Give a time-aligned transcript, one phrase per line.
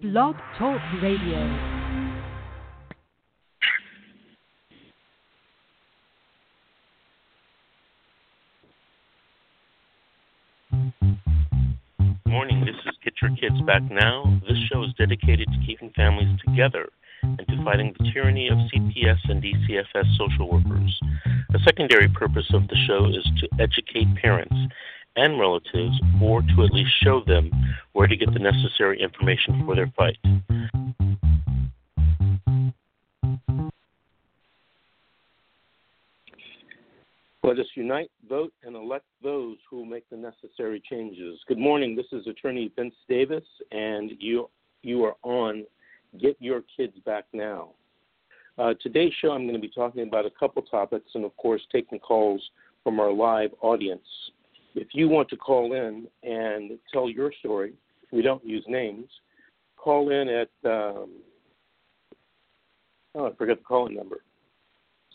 [0.00, 1.40] Blog Talk Radio.
[12.26, 14.40] Morning, this is Get Your Kids Back Now.
[14.48, 16.88] This show is dedicated to keeping families together
[17.24, 21.00] and to fighting the tyranny of CPS and DCFS social workers.
[21.52, 24.54] A secondary purpose of the show is to educate parents
[25.18, 27.50] and relatives, or to at least show them
[27.92, 30.16] where to get the necessary information for their fight.
[37.42, 41.40] Let us unite, vote, and elect those who will make the necessary changes.
[41.48, 41.96] Good morning.
[41.96, 44.48] This is Attorney Vince Davis, and you
[44.82, 45.64] you are on
[46.20, 47.70] Get Your Kids Back Now.
[48.58, 51.62] Uh, today's show, I'm going to be talking about a couple topics, and of course,
[51.72, 52.42] taking calls
[52.84, 54.06] from our live audience.
[54.80, 57.72] If you want to call in and tell your story,
[58.12, 59.08] we don't use names.
[59.76, 61.10] Call in at um,
[63.16, 64.22] oh, I forgot the calling number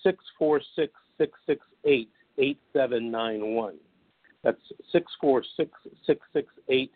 [0.04, 3.76] six four six six six eight eight seven nine one.
[4.44, 4.60] That's
[4.92, 5.72] six four six
[6.06, 6.92] six six eight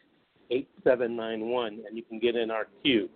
[0.51, 3.09] eight seven nine one, and you can get in our queue.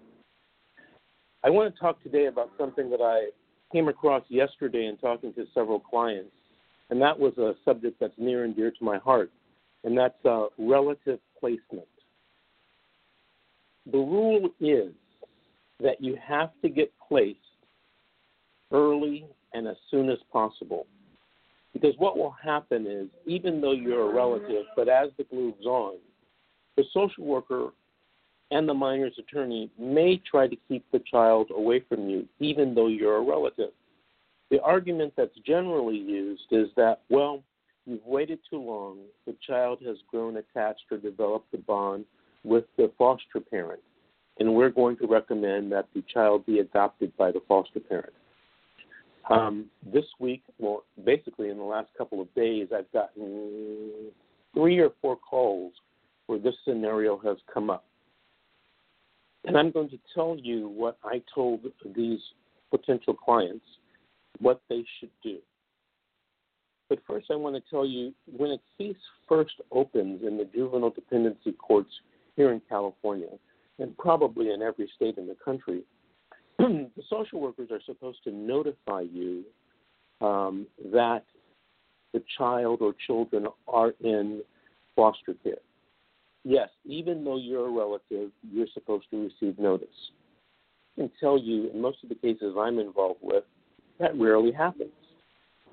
[1.44, 3.32] I want to talk today about something that I
[3.74, 6.32] came across yesterday in talking to several clients,
[6.90, 9.30] and that was a subject that's near and dear to my heart
[9.84, 11.88] and that's uh, relative placement.
[13.92, 14.94] The rule is
[15.82, 17.40] that you have to get placed
[18.72, 20.86] early and as soon as possible.
[21.74, 25.98] Because what will happen is, even though you're a relative, but as the moves on,
[26.78, 27.70] the social worker
[28.52, 32.88] and the minor's attorney may try to keep the child away from you, even though
[32.88, 33.72] you're a relative.
[34.50, 37.42] The argument that's generally used is that, well,
[37.86, 39.00] You've waited too long.
[39.26, 42.06] The child has grown attached or developed a bond
[42.44, 43.82] with the foster parent,
[44.40, 48.14] and we're going to recommend that the child be adopted by the foster parent.
[49.30, 54.12] Um, this week, well, basically in the last couple of days, I've gotten
[54.54, 55.74] three or four calls
[56.28, 57.86] where this scenario has come up.
[59.46, 61.62] And I'm going to tell you what I told
[61.96, 62.20] these
[62.70, 63.66] potential clients
[64.40, 65.38] what they should do.
[66.92, 70.90] But first, I want to tell you when a case first opens in the juvenile
[70.90, 71.90] dependency courts
[72.36, 73.30] here in California,
[73.80, 75.84] and probably in every state in the country,
[76.60, 79.46] the social workers are supposed to notify you
[80.20, 81.24] um, that
[82.12, 84.42] the child or children are in
[84.94, 85.60] foster care.
[86.44, 89.88] Yes, even though you're a relative, you're supposed to receive notice.
[90.98, 93.46] I can tell you, in most of the cases I'm involved with,
[93.98, 94.92] that rarely happens.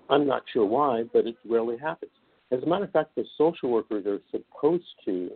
[0.09, 2.13] I'm not sure why, but it rarely happens.
[2.51, 5.31] As a matter of fact, the social workers are supposed to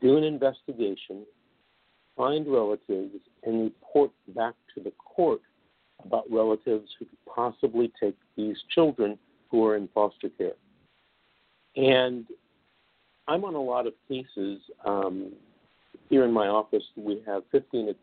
[0.00, 1.24] do an investigation,
[2.16, 5.40] find relatives, and report back to the court
[6.04, 9.18] about relatives who could possibly take these children
[9.50, 10.52] who are in foster care.
[11.76, 12.26] And
[13.26, 14.60] I'm on a lot of cases.
[14.84, 15.32] Um,
[16.10, 17.94] here in my office, we have 15,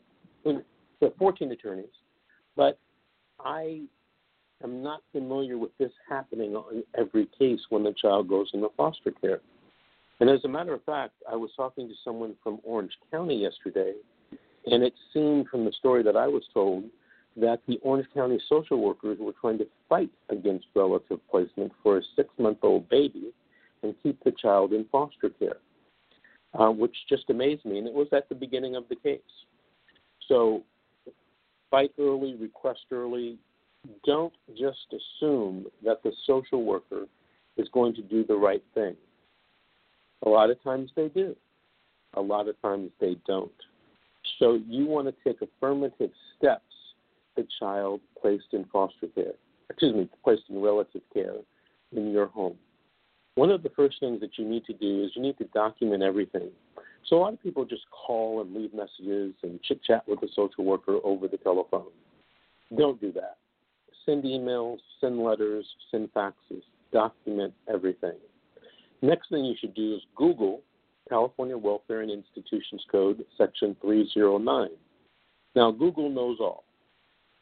[1.17, 1.85] 14 attorneys,
[2.55, 2.79] but
[3.39, 3.81] I
[4.63, 9.11] am not familiar with this happening on every case when the child goes into foster
[9.11, 9.39] care.
[10.19, 13.93] And as a matter of fact, I was talking to someone from Orange County yesterday,
[14.67, 16.83] and it seemed from the story that I was told
[17.37, 22.01] that the Orange County social workers were trying to fight against relative placement for a
[22.15, 23.31] six month old baby
[23.83, 25.57] and keep the child in foster care,
[26.53, 27.79] uh, which just amazed me.
[27.79, 29.21] And it was at the beginning of the case.
[30.27, 30.61] So,
[31.71, 33.37] fight early, request early,
[34.05, 37.05] don't just assume that the social worker
[37.57, 38.95] is going to do the right thing.
[40.25, 41.35] A lot of times they do,
[42.13, 43.51] a lot of times they don't.
[44.39, 46.63] So you want to take affirmative steps
[47.35, 49.33] the child placed in foster care,
[49.69, 51.35] excuse me, placed in relative care
[51.95, 52.55] in your home.
[53.35, 56.03] One of the first things that you need to do is you need to document
[56.03, 56.49] everything.
[57.07, 60.27] So a lot of people just call and leave messages and chit chat with the
[60.35, 61.87] social worker over the telephone.
[62.77, 63.37] Don't do that
[64.05, 68.17] send emails, send letters, send faxes, document everything.
[69.01, 70.61] Next thing you should do is Google
[71.11, 74.69] California Welfare and Institutions Code, Section 309.
[75.55, 76.63] Now, Google knows all.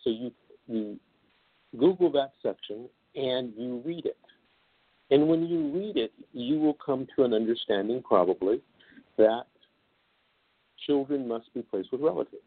[0.03, 0.31] So you,
[0.67, 1.00] you
[1.77, 4.17] Google that section and you read it.
[5.11, 8.61] And when you read it, you will come to an understanding, probably,
[9.17, 9.45] that
[10.88, 12.41] children must be placed with relatives.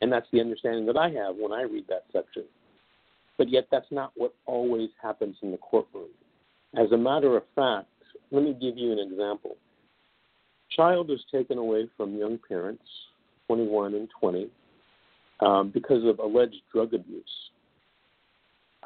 [0.00, 2.44] And that's the understanding that I have when I read that section.
[3.42, 6.10] But yet, that's not what always happens in the courtroom.
[6.76, 7.88] As a matter of fact,
[8.30, 9.56] let me give you an example.
[10.70, 12.84] Child is taken away from young parents
[13.48, 14.48] 21 and 20
[15.40, 17.24] um, because of alleged drug abuse.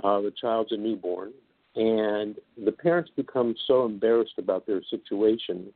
[0.02, 1.32] Uh, the child's a newborn,
[1.74, 5.66] and the parents become so embarrassed about their situation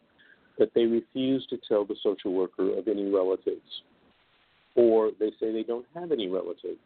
[0.58, 3.82] that they refuse to tell the social worker of any relatives,
[4.74, 6.78] or they say they don't have any relatives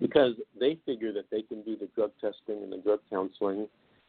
[0.00, 3.68] because they figure that they can do the drug testing and the drug counseling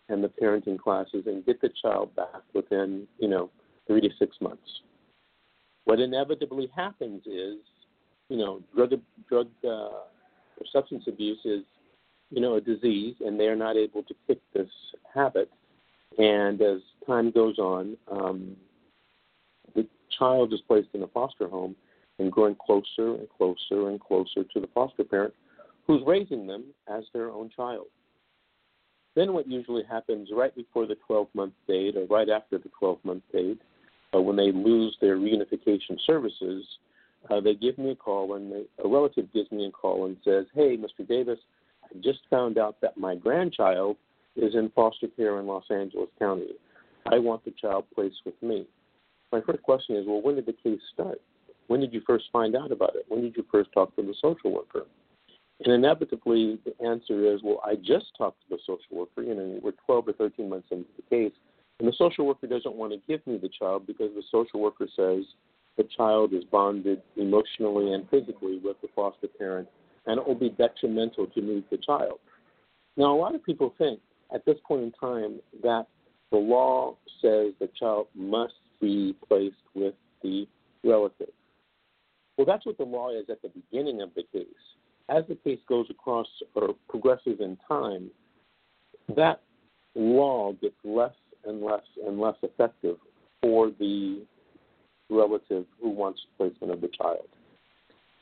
[0.09, 3.49] and the parenting classes and get the child back within, you know,
[3.87, 4.81] three to six months.
[5.85, 7.57] What inevitably happens is,
[8.29, 8.93] you know, drug
[9.29, 11.63] drug uh, or substance abuse is,
[12.29, 14.69] you know, a disease, and they are not able to kick this
[15.13, 15.49] habit.
[16.17, 18.55] And as time goes on, um,
[19.75, 19.87] the
[20.17, 21.75] child is placed in a foster home
[22.19, 25.33] and growing closer and closer and closer to the foster parent
[25.85, 27.87] who's raising them as their own child.
[29.15, 32.99] Then, what usually happens right before the 12 month date or right after the 12
[33.03, 33.61] month date,
[34.15, 36.65] uh, when they lose their reunification services,
[37.29, 40.17] uh, they give me a call and they, a relative gives me a call and
[40.23, 41.07] says, Hey, Mr.
[41.07, 41.39] Davis,
[41.83, 43.97] I just found out that my grandchild
[44.35, 46.47] is in foster care in Los Angeles County.
[47.11, 48.65] I want the child placed with me.
[49.31, 51.19] My first question is, well, when did the case start?
[51.67, 53.05] When did you first find out about it?
[53.07, 54.85] When did you first talk to the social worker?
[55.63, 59.23] And inevitably, the answer is, well, I just talked to the social worker.
[59.23, 61.31] You know, we're 12 or 13 months into the case,
[61.79, 64.87] and the social worker doesn't want to give me the child because the social worker
[64.95, 65.23] says
[65.77, 69.67] the child is bonded emotionally and physically with the foster parent,
[70.05, 72.19] and it will be detrimental to move the child.
[72.97, 74.01] Now, a lot of people think
[74.33, 75.87] at this point in time that
[76.31, 80.45] the law says the child must be placed with the
[80.83, 81.29] relative.
[82.37, 84.47] Well, that's what the law is at the beginning of the case
[85.09, 88.09] as the case goes across or progresses in time,
[89.15, 89.41] that
[89.95, 91.13] law gets less
[91.45, 92.97] and less and less effective
[93.41, 94.25] for the
[95.09, 97.27] relative who wants placement of the child.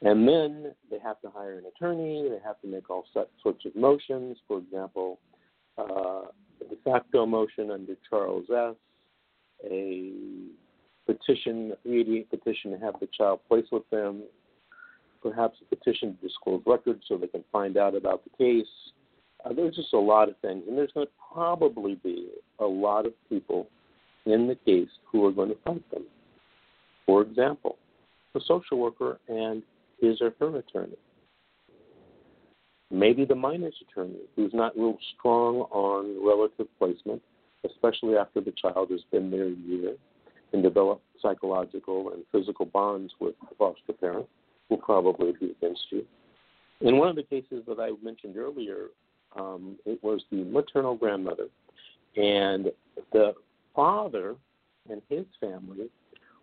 [0.02, 3.76] And then they have to hire an attorney, they have to make all sorts of
[3.76, 4.38] motions.
[4.48, 5.20] For example,
[5.78, 6.24] uh,
[6.68, 8.76] de facto motion under Charles S.,
[9.70, 10.12] a
[11.06, 14.24] petition, 388 petition to have the child placed with them,
[15.22, 18.68] perhaps a petition to disclose records so they can find out about the case.
[19.46, 22.30] Uh, there's just a lot of things, and there's going to probably be
[22.60, 23.68] a lot of people
[24.26, 26.04] in the case who are going to fight them.
[27.06, 27.78] For example,
[28.34, 29.64] the social worker and
[30.00, 30.98] his or her attorney.
[32.90, 37.22] Maybe the minor's attorney, who's not real strong on relative placement,
[37.66, 39.96] especially after the child has been there a year
[40.52, 44.28] and developed psychological and physical bonds with the foster parent
[44.72, 46.04] will probably be against you.
[46.80, 48.88] In one of the cases that I mentioned earlier,
[49.36, 51.48] um, it was the maternal grandmother,
[52.16, 52.72] and
[53.12, 53.34] the
[53.76, 54.36] father
[54.90, 55.90] and his family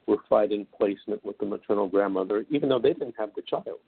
[0.06, 3.80] were fighting placement with the maternal grandmother, even though they didn't have the child.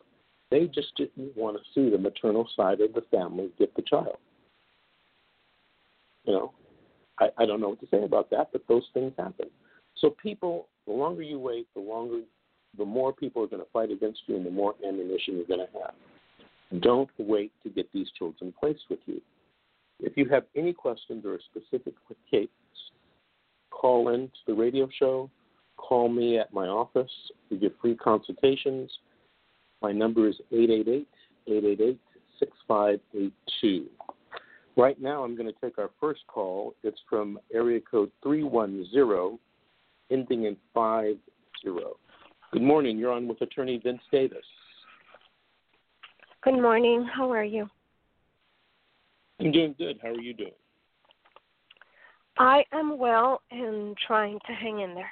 [0.50, 4.16] They just didn't want to see the maternal side of the family get the child.
[6.24, 6.52] You know,
[7.18, 9.46] I, I don't know what to say about that, but those things happen.
[9.98, 12.20] So people, the longer you wait, the longer
[12.78, 15.66] the more people are going to fight against you and the more ammunition you're going
[15.66, 15.94] to have.
[16.82, 19.20] Don't wait to get these children placed with you.
[19.98, 21.94] If you have any questions or a specific
[22.30, 22.48] case,
[23.70, 25.28] call in to the radio show,
[25.76, 27.10] call me at my office.
[27.50, 28.90] We give free consultations.
[29.82, 31.08] My number is 888
[31.48, 32.00] 888
[32.38, 33.86] 6582.
[34.76, 36.74] Right now, I'm going to take our first call.
[36.82, 39.38] It's from area code 310,
[40.10, 41.20] ending in 50.
[42.52, 42.98] Good morning.
[42.98, 44.38] You're on with Attorney Vince Davis.
[46.42, 47.08] Good morning.
[47.14, 47.68] How are you?
[49.38, 49.98] I'm doing good.
[50.02, 50.50] How are you doing?
[52.38, 55.10] I am well and trying to hang in there.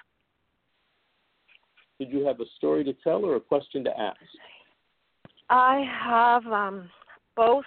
[2.00, 4.18] Did you have a story to tell or a question to ask?
[5.50, 6.90] I have um,
[7.36, 7.64] both,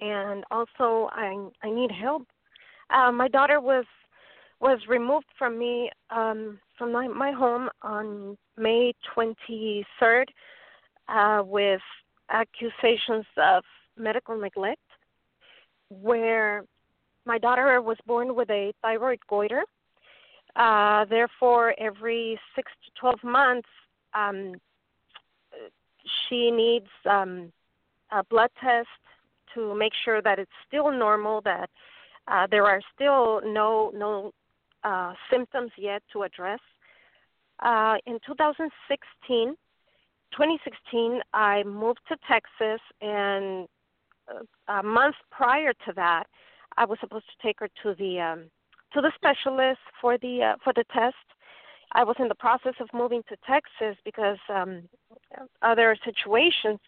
[0.00, 2.26] and also I I need help.
[2.90, 3.84] Uh, my daughter was
[4.60, 10.24] was removed from me um, from my, my home on May 23rd
[11.08, 11.80] uh, with
[12.30, 13.62] accusations of
[13.96, 14.80] medical neglect,
[15.88, 16.64] where
[17.24, 19.62] my daughter was born with a thyroid goiter.
[20.54, 23.68] Uh, therefore, every six to 12 months,
[24.14, 24.54] um,
[26.28, 27.52] she needs um,
[28.12, 28.88] a blood test
[29.54, 31.68] to make sure that it's still normal, that
[32.28, 34.32] uh, there are still no no
[34.86, 36.60] uh, symptoms yet to address.
[37.60, 39.56] Uh, in 2016,
[40.32, 43.66] 2016, I moved to Texas, and
[44.28, 46.24] uh, a month prior to that,
[46.76, 48.44] I was supposed to take her to the um,
[48.92, 51.16] to the specialist for the uh, for the test,
[51.92, 54.82] I was in the process of moving to Texas because um
[55.62, 56.80] other situations.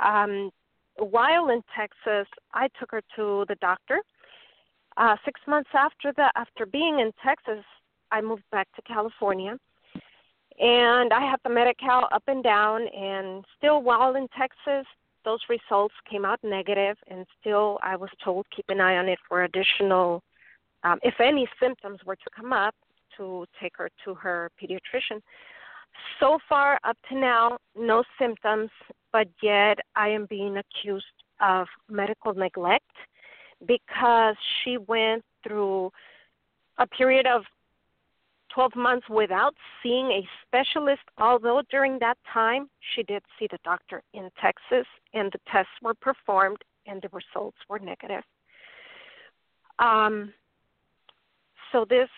[0.00, 0.50] Um
[0.96, 4.00] while in Texas, I took her to the doctor.
[4.96, 7.64] Uh 6 months after that after being in Texas,
[8.10, 9.58] I moved back to California.
[10.60, 14.86] And I had the Medi-Cal up and down and still while in Texas,
[15.24, 19.18] those results came out negative and still I was told keep an eye on it
[19.28, 20.22] for additional
[20.84, 22.74] um, if any symptoms were to come up
[23.16, 25.20] to take her to her pediatrician.
[26.18, 28.70] So far up to now, no symptoms,
[29.12, 31.04] but yet I am being accused
[31.40, 32.90] of medical neglect
[33.66, 35.92] because she went through
[36.78, 37.42] a period of
[38.54, 44.02] 12 months without seeing a specialist, although during that time she did see the doctor
[44.12, 48.22] in Texas and the tests were performed and the results were negative.
[49.78, 50.32] Um,
[51.70, 52.08] so this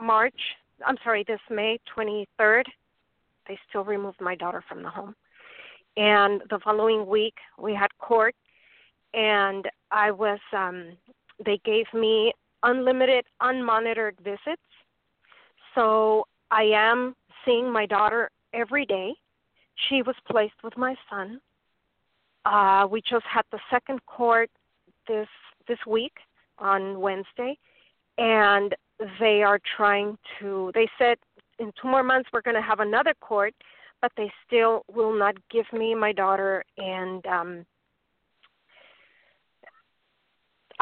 [0.00, 0.38] March,
[0.86, 2.64] I'm sorry, this May 23rd,
[3.48, 5.14] they still removed my daughter from the home.
[5.96, 8.34] And the following week, we had court,
[9.14, 10.96] and I was, um,
[11.44, 14.62] they gave me unlimited, unmonitored visits.
[15.74, 17.14] So I am
[17.44, 19.14] seeing my daughter every day.
[19.88, 21.40] She was placed with my son.
[22.44, 24.50] Uh, we just had the second court
[25.08, 25.28] this
[25.68, 26.14] this week
[26.58, 27.56] on Wednesday,
[28.18, 28.74] and
[29.20, 31.16] they are trying to they said
[31.58, 33.54] in two more months we're going to have another court
[34.00, 37.66] but they still will not give me my daughter and um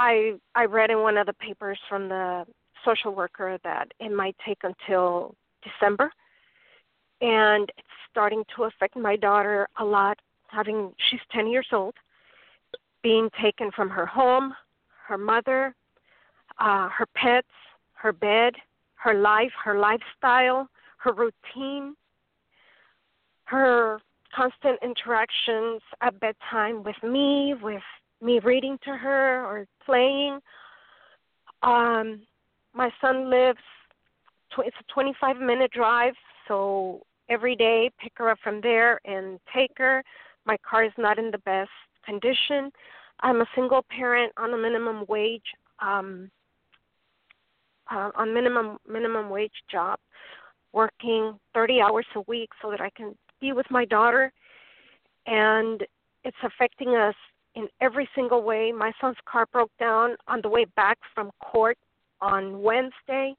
[0.01, 2.45] i i read in one of the papers from the
[2.85, 6.11] social worker that it might take until december.
[7.23, 11.95] And it's starting to affect my daughter a lot having she's 10 years old
[13.03, 14.55] being taken from her home
[15.07, 15.75] her mother
[16.59, 17.47] uh her pets
[18.01, 18.55] her bed,
[18.95, 21.95] her life, her lifestyle, her routine,
[23.45, 24.01] her
[24.35, 27.83] constant interactions at bedtime with me, with
[28.21, 30.41] me reading to her or playing.
[31.63, 32.23] Um,
[32.75, 33.59] my son lives,
[34.53, 36.15] tw- it's a 25 minute drive,
[36.49, 40.03] so every day pick her up from there and take her.
[40.47, 41.71] My car is not in the best
[42.05, 42.71] condition.
[43.21, 45.43] I'm a single parent on a minimum wage.
[45.81, 46.31] Um,
[47.91, 49.99] uh, on minimum minimum wage job,
[50.73, 54.33] working 30 hours a week so that I can be with my daughter,
[55.27, 55.83] and
[56.25, 57.15] it's affecting us
[57.55, 58.73] in every single way.
[58.73, 61.79] My son's car broke down on the way back from court
[62.21, 63.35] on Wednesday.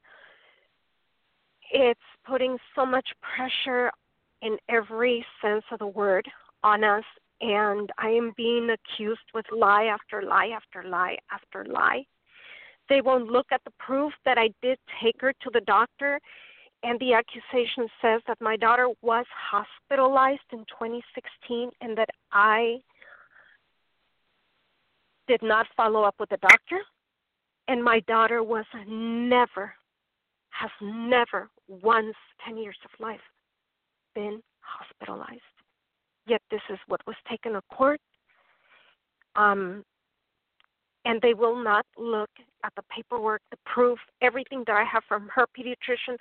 [1.72, 3.91] It's putting so much pressure
[4.41, 6.27] in every sense of the word
[6.63, 7.03] on us
[7.41, 12.06] and I am being accused with lie after lie after lie after lie.
[12.88, 16.20] They won't look at the proof that I did take her to the doctor,
[16.84, 22.80] and the accusation says that my daughter was hospitalized in 2016 and that I
[25.32, 26.82] did not follow up with the doctor.
[27.70, 29.74] And my daughter was never,
[30.50, 33.22] has never once 10 years of life
[34.14, 35.40] been hospitalized.
[36.28, 38.02] Yet this is what was taken to court.
[39.38, 39.86] Um,
[41.06, 42.30] and they will not look
[42.66, 46.18] at the paperwork, the proof, everything that I have from her pediatrician,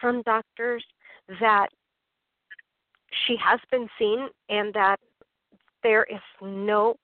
[0.00, 0.84] from doctors,
[1.38, 1.68] that
[3.26, 4.98] she has been seen and that
[5.82, 6.96] there is no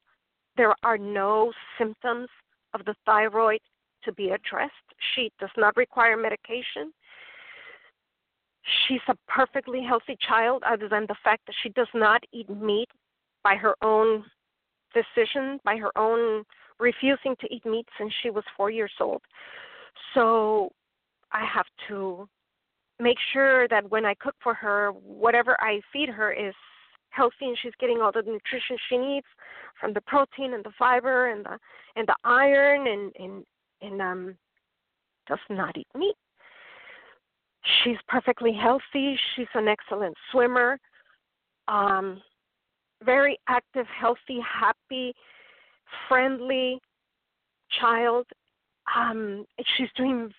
[0.57, 2.28] there are no symptoms
[2.75, 3.61] of the thyroid
[4.04, 4.75] to be addressed.
[5.14, 6.92] She does not require medication.
[8.87, 12.88] She's a perfectly healthy child, other than the fact that she does not eat meat
[13.42, 14.25] by her own
[14.95, 16.45] decision, by her own
[16.78, 19.23] refusing to eat meat since she was four years old.
[20.14, 20.71] So
[21.33, 22.28] I have to
[22.99, 26.54] make sure that when I cook for her, whatever I feed her is
[27.11, 29.26] healthy and she's getting all the nutrition she needs
[29.81, 31.59] from the protein and the fiber and the
[31.97, 33.45] and the iron and and
[33.83, 34.37] and um
[35.29, 36.17] does not eat meat.
[37.85, 39.19] She's perfectly healthy.
[39.35, 40.79] She's an excellent swimmer.
[41.69, 42.23] Um
[43.05, 45.14] very active, healthy, happy,
[46.09, 46.79] friendly
[47.81, 48.26] child.
[48.97, 49.45] Um,
[49.76, 50.33] she's doing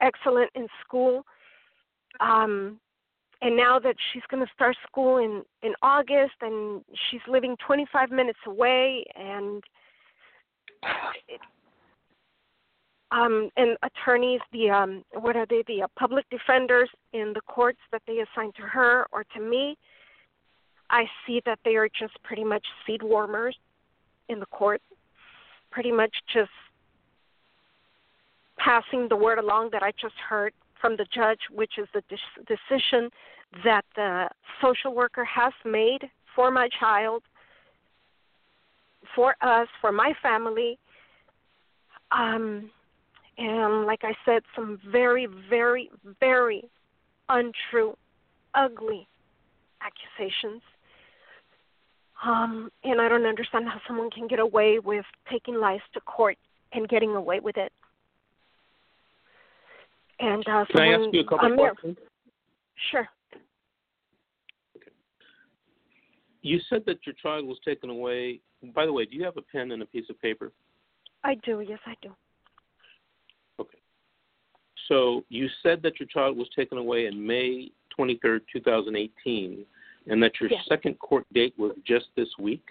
[0.00, 1.22] excellent in school.
[2.20, 2.78] Um,
[3.42, 8.10] and now that she's going to start school in in August, and she's living 25
[8.10, 9.62] minutes away, and
[11.28, 11.40] it,
[13.10, 15.64] um, and attorneys, the um, what are they?
[15.66, 19.76] The uh, public defenders in the courts that they assign to her or to me.
[20.90, 23.56] I see that they are just pretty much seed warmers
[24.28, 24.82] in the court,
[25.70, 26.50] pretty much just
[28.58, 32.44] passing the word along that I just heard from the judge, which is the de-
[32.46, 33.10] decision
[33.64, 34.28] that the
[34.62, 37.22] social worker has made for my child,
[39.14, 40.78] for us, for my family.
[42.12, 42.70] Um,
[43.38, 46.64] and like I said, some very, very, very
[47.28, 47.96] untrue,
[48.54, 49.06] ugly
[49.80, 50.62] accusations.
[52.24, 56.36] Um, and I don't understand how someone can get away with taking lies to court
[56.72, 57.72] and getting away with it.
[60.20, 61.96] And uh, Can I ask you a couple um, questions?
[62.90, 63.08] Sure.
[66.42, 68.40] You said that your child was taken away.
[68.74, 70.52] By the way, do you have a pen and a piece of paper?
[71.24, 71.60] I do.
[71.66, 72.10] Yes, I do.
[73.58, 73.78] Okay.
[74.88, 79.64] So you said that your child was taken away in May 23rd, 2018,
[80.06, 80.64] and that your Yes.
[80.66, 82.64] second court date was just this week.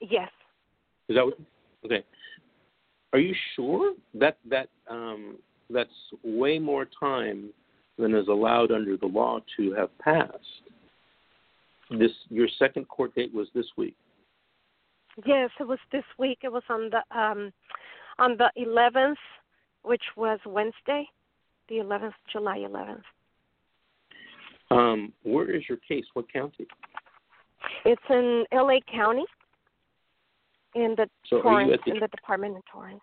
[0.00, 0.30] Yes.
[1.08, 1.38] Is that what?
[1.84, 2.04] Okay.
[3.12, 5.36] Are you sure that that um,
[5.70, 5.90] that's
[6.22, 7.50] way more time
[7.98, 10.38] than is allowed under the law to have passed?
[11.90, 13.96] This your second court date was this week.
[15.26, 16.38] Yes, it was this week.
[16.42, 17.52] It was on the um
[18.18, 19.16] on the 11th,
[19.82, 21.06] which was Wednesday,
[21.68, 23.02] the 11th, July 11th.
[24.70, 26.04] Um, where is your case?
[26.14, 26.66] What county?
[27.84, 29.24] It's in LA County
[30.74, 33.02] in the So Torrance the- in the Department of Torrance.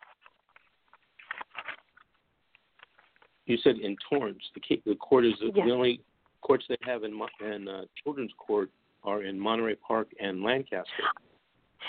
[3.49, 4.43] You said in Torrance.
[4.53, 5.53] The the court is Yes.
[5.55, 6.01] the only
[6.41, 8.69] courts they have in in uh, children's court
[9.03, 11.03] are in Monterey Park and Lancaster.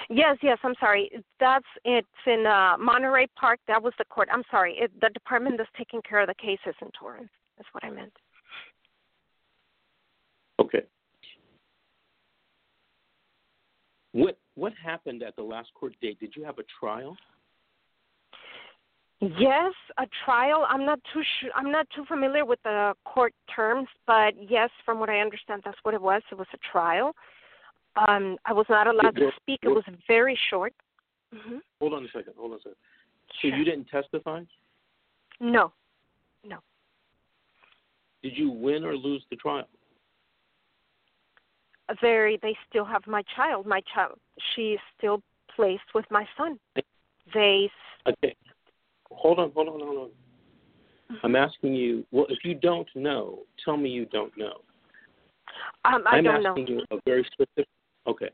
[0.08, 0.58] Yes, yes.
[0.62, 1.10] I'm sorry.
[1.38, 3.60] That's it's in uh, Monterey Park.
[3.68, 4.28] That was the court.
[4.32, 4.74] I'm sorry.
[4.78, 7.28] It, the department that's taking care of the cases in Torrance.
[7.58, 8.16] That's what I meant.
[10.58, 10.84] Okay.
[14.12, 16.18] What what happened at the last court date?
[16.20, 17.18] Did you have a trial?
[19.20, 20.66] Yes, a trial.
[20.68, 21.50] I'm not too sure.
[21.54, 25.76] I'm not too familiar with the court terms, but yes, from what I understand, that's
[25.82, 26.22] what it was.
[26.32, 27.14] It was a trial.
[28.08, 29.60] Um, I was not allowed to speak.
[29.62, 30.72] It was very short.
[31.34, 32.32] hmm Hold on a second.
[32.38, 32.76] Hold on a second.
[33.42, 33.56] So Sure.
[33.56, 34.42] you didn't testify?
[35.38, 35.72] No,
[36.44, 36.58] no,
[38.22, 39.68] Did you win or lose the trial?
[42.00, 42.38] very.
[42.42, 43.66] They still have my child.
[43.66, 44.18] My child.
[44.54, 45.22] She's still
[45.54, 46.58] placed with my son.
[47.34, 47.70] They.
[48.06, 48.34] Okay.
[49.10, 50.10] Hold on, hold on, hold on.
[51.24, 52.04] I'm asking you.
[52.12, 54.60] Well, if you don't know, tell me you don't know.
[55.84, 56.50] Um, I am don't know.
[56.50, 57.66] asking you a very specific.
[58.06, 58.30] Okay.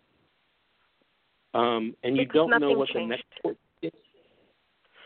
[1.55, 3.91] Um, and you don't know what the next court is.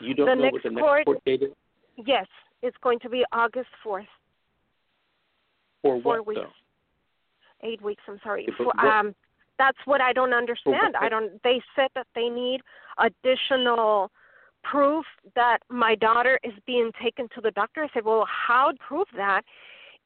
[0.01, 1.51] You don't The know what the next court- court date is
[1.97, 2.27] Yes,
[2.63, 4.07] it's going to be August fourth.
[5.83, 6.41] for Four what weeks.
[6.41, 7.69] though?
[7.69, 8.03] Eight weeks.
[8.09, 8.47] I'm sorry.
[8.57, 9.15] For, um,
[9.59, 10.97] that's what I don't understand.
[10.99, 11.41] I don't.
[11.43, 12.63] They said that they need
[12.99, 14.11] additional
[14.63, 17.85] proof that my daughter is being taken to the doctor.
[17.85, 19.43] I said, well, how prove that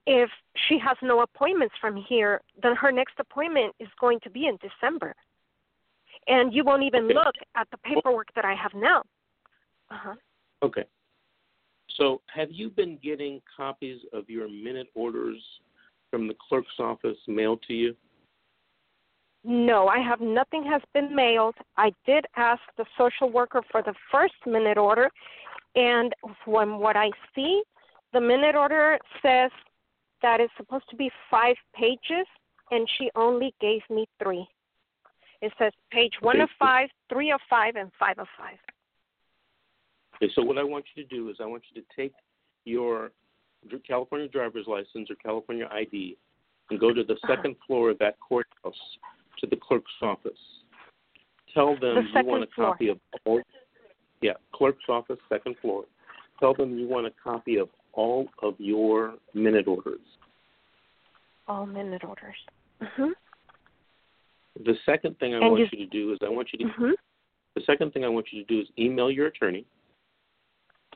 [0.06, 0.30] if
[0.68, 2.40] she has no appointments from here?
[2.62, 5.14] Then her next appointment is going to be in December,
[6.26, 7.14] and you won't even Okay.
[7.14, 9.02] look at the paperwork that I have now.
[9.90, 10.14] Uh huh.
[10.62, 10.84] Okay.
[11.96, 15.40] So, have you been getting copies of your minute orders
[16.10, 17.96] from the clerk's office mailed to you?
[19.44, 21.54] No, I have nothing has been mailed.
[21.76, 25.10] I did ask the social worker for the first minute order,
[25.74, 27.62] and from what I see,
[28.14, 29.50] the minute order says
[30.22, 32.26] that it's supposed to be five pages,
[32.70, 34.46] and she only gave me three.
[35.42, 36.44] It says page one Okay.
[36.44, 38.58] of five, three of five, and five of five.
[40.16, 42.14] Okay, so what I want you to do is I want you to take
[42.64, 43.12] your
[43.86, 46.16] California driver's license or California ID
[46.70, 47.36] and go to the Uh-huh.
[47.36, 48.98] second floor of that courthouse
[49.38, 50.32] to the clerk's office.
[51.52, 52.72] Tell them The you want a floor.
[52.72, 53.40] copy of all.
[54.20, 55.84] Yeah, clerk's office, second floor.
[56.40, 60.00] Tell them you want a copy of all of your minute orders.
[61.46, 62.36] All minute orders.
[62.80, 63.12] Mhm.
[64.60, 66.64] The second thing I And want you- you to do is I want you to
[66.66, 66.94] Mhm.
[67.54, 69.64] the second thing I want you to do is email your attorney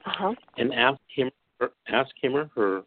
[0.04, 0.34] Uh huh.
[0.56, 2.84] and ask him or ask him or her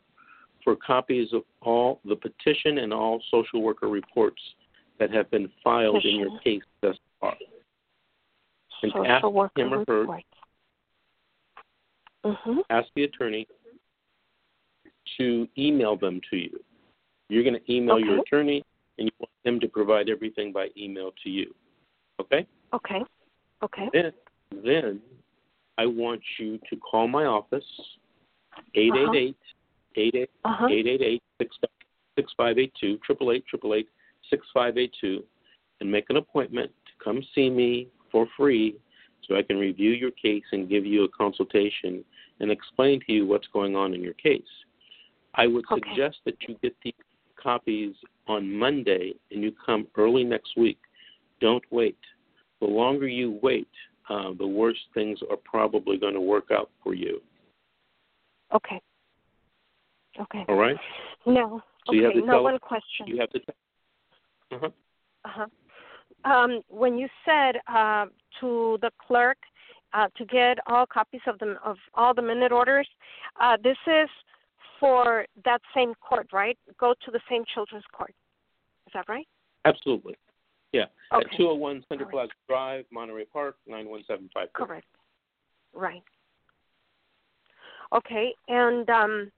[0.63, 4.55] for copies of all the petition and all social worker reports
[5.01, 7.35] that have been filed in your case thus far.
[8.83, 10.05] And Social ask worker him or her-.
[12.23, 12.63] Mhm.
[12.69, 13.47] Ask the attorney
[15.17, 16.63] to email them to you.
[17.29, 18.63] You're going to email your attorney,
[18.99, 21.51] and you want them to provide everything by email to you.
[22.19, 22.45] Okay?
[22.73, 23.03] Okay.
[23.63, 23.89] Okay.
[23.91, 24.13] Then,
[24.51, 25.01] then
[25.79, 27.65] I want you to call my office,
[28.75, 29.35] 888
[29.95, 30.67] 88 Uh huh.
[30.67, 33.87] 888 6582 888 888
[34.31, 35.23] 6582
[35.79, 38.75] and make an appointment to come see me for free
[39.27, 42.03] so I can review your case and give you a consultation
[42.39, 44.41] and explain to you what's going on in your case.
[45.35, 45.81] I would Okay.
[45.89, 46.93] suggest that you get the
[47.35, 47.95] copies
[48.27, 50.79] on Monday and you come early next week.
[51.39, 51.97] Don't wait.
[52.59, 53.67] The longer you wait,
[54.09, 57.21] uh, the worse things are probably going to work out for you.
[58.53, 58.81] Okay.
[60.19, 60.45] Okay.
[60.49, 60.77] All right?
[61.25, 61.61] No.
[61.85, 62.19] So you have okay.
[62.21, 63.07] to no tell- one question.
[63.07, 63.39] You have to.
[64.51, 64.69] Uh-huh.
[65.25, 65.45] Uh-huh.
[66.23, 68.05] Um, when you said uh,
[68.39, 69.37] to the clerk
[69.93, 72.87] uh, to get all copies of the of all the minute orders,
[73.39, 74.09] uh, this is
[74.79, 76.57] for that same court, right?
[76.79, 78.13] Go to the same children's court.
[78.87, 79.27] Is that right?
[79.65, 80.15] Absolutely.
[80.73, 80.85] Yeah.
[81.13, 81.25] Okay.
[81.31, 84.65] At 201 Center All Plaza Drive, Monterey Park, 91754.
[84.65, 84.87] Correct.
[85.73, 86.03] Right.
[87.93, 89.31] Okay, and um,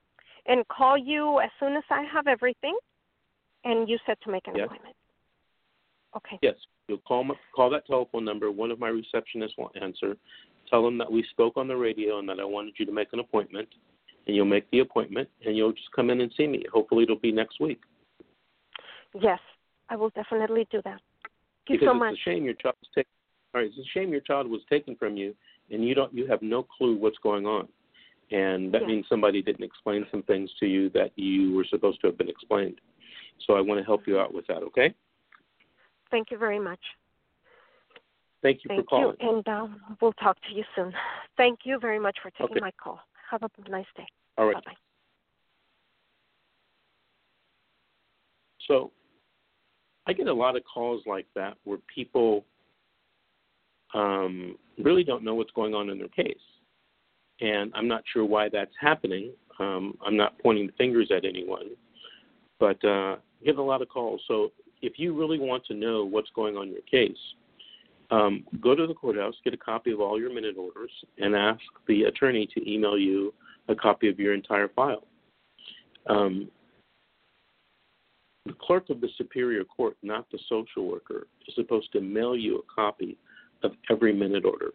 [0.45, 2.77] and call you as soon as I have everything.
[3.65, 4.65] And you said to make an Yes.
[4.65, 4.95] appointment.
[6.15, 6.39] Okay.
[6.41, 6.55] Yes.
[6.87, 8.51] You'll call, call that telephone number.
[8.51, 10.17] One of my receptionists will answer.
[10.69, 13.13] Tell them that we spoke on the radio and that I wanted you to make
[13.13, 13.67] an appointment.
[14.25, 16.63] And you'll make the appointment and you'll just come in and see me.
[16.71, 17.81] Hopefully, it'll be next week.
[19.21, 19.39] Yes,
[19.89, 20.99] I will definitely do that.
[21.67, 22.13] Thank you because so it's much.
[22.13, 23.09] a shame your child was taken.
[23.53, 25.35] All right, it's a shame your child was taken from you,
[25.69, 27.67] and you don't you have no clue what's going on,
[28.31, 28.87] and that Yes.
[28.87, 32.29] means somebody didn't explain some things to you that you were supposed to have been
[32.29, 32.81] explained.
[33.45, 34.63] So I want to help you out with that.
[34.63, 34.93] Okay?
[36.13, 36.79] Thank you very much.
[38.43, 39.15] Thank you Thank for calling.
[39.19, 40.93] you, and um, we'll talk to you soon.
[41.37, 42.59] Thank you very much for taking Okay.
[42.59, 42.99] my call.
[43.31, 44.05] Have a nice day.
[44.37, 44.53] All right.
[44.53, 44.77] Bye bye.
[48.67, 48.91] So
[50.05, 52.45] I get a lot of calls like that where people
[53.95, 56.37] um, really don't know what's going on in their case.
[57.41, 59.31] And I'm not sure why that's happening.
[59.57, 61.71] Um, I'm not pointing fingers at anyone,
[62.59, 64.21] but uh, I get a lot of calls.
[64.27, 64.51] So
[64.83, 67.17] if you really want to know what's going on in your case,
[68.11, 71.61] um, go to the courthouse, get a copy of all your minute orders, and ask
[71.87, 73.33] the attorney to email you
[73.69, 75.07] a copy of your entire file.
[76.07, 76.49] Um,
[78.45, 82.57] the clerk of the superior court, not the social worker, is supposed to mail you
[82.57, 83.17] a copy
[83.63, 84.71] of every minute order.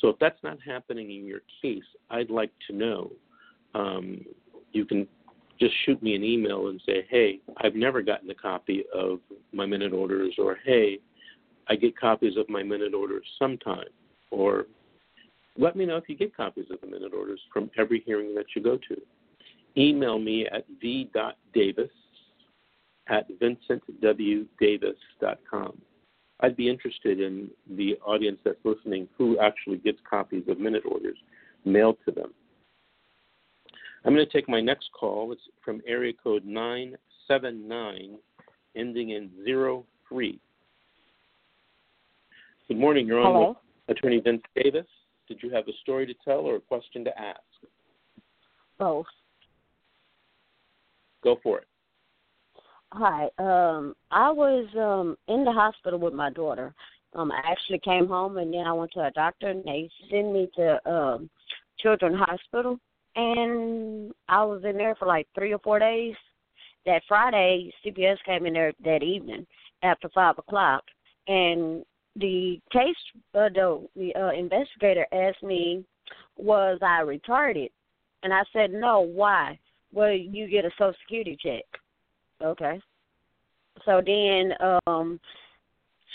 [0.00, 3.10] So if that's not happening in your case, I'd like to know.
[3.74, 4.24] Um,
[4.72, 5.08] you can
[5.60, 9.18] just shoot me an email and say, hey, I've never gotten a copy of
[9.52, 11.00] my minute orders, or hey,
[11.68, 13.88] I get copies of my minute orders sometime,
[14.30, 14.66] or
[15.58, 18.46] let me know if you get copies of the minute orders from every hearing that
[18.56, 18.96] you go to.
[19.76, 21.90] Email me at v.davis
[23.08, 25.82] at vincentwdavis.com.
[26.42, 31.18] I'd be interested in the audience that's listening who actually gets copies of minute orders
[31.64, 32.32] mailed to them.
[34.04, 35.32] I'm going to take my next call.
[35.32, 38.16] It's from area code 979,
[38.76, 39.30] ending in
[40.08, 40.40] 03.
[42.68, 43.06] Good morning.
[43.06, 43.56] You're on Hello.
[43.86, 44.86] with Attorney Vince Davis.
[45.28, 47.40] Did you have a story to tell or a question to ask?
[48.78, 49.06] Both.
[51.22, 51.66] Go for it.
[52.92, 53.24] Hi.
[53.38, 56.74] Um, I was um in the hospital with my daughter.
[57.14, 60.32] Um, I actually came home and then I went to a doctor and they sent
[60.32, 61.30] me to um
[61.78, 62.80] Children's Hospital
[63.16, 66.14] and I was in there for like three or four days.
[66.86, 69.46] That Friday, CPS came in there that evening
[69.82, 70.82] after five o'clock,
[71.28, 71.84] and
[72.16, 72.96] the case
[73.34, 75.84] uh, the the uh, investigator asked me,
[76.36, 77.70] was I retarded?
[78.22, 79.00] And I said no.
[79.00, 79.58] Why?
[79.92, 81.64] Well, you get a Social Security check.
[82.42, 82.80] Okay.
[83.84, 84.52] So then
[84.86, 85.20] um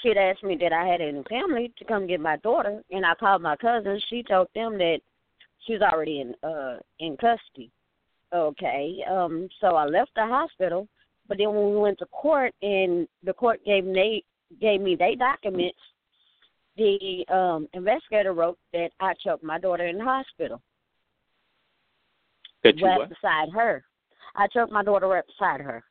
[0.01, 3.15] she'd asked me that I had any family to come get my daughter and I
[3.15, 3.99] called my cousin.
[4.09, 4.99] She told them that
[5.65, 7.71] she was already in uh in custody.
[8.33, 9.03] Okay.
[9.09, 10.87] Um so I left the hospital
[11.27, 14.23] but then when we went to court and the court gave me
[14.61, 15.77] gave me their documents,
[16.77, 20.61] the um investigator wrote that I choked my daughter in the hospital.
[22.63, 23.09] That you right what?
[23.09, 23.83] beside her.
[24.35, 25.83] I choked my daughter right beside her.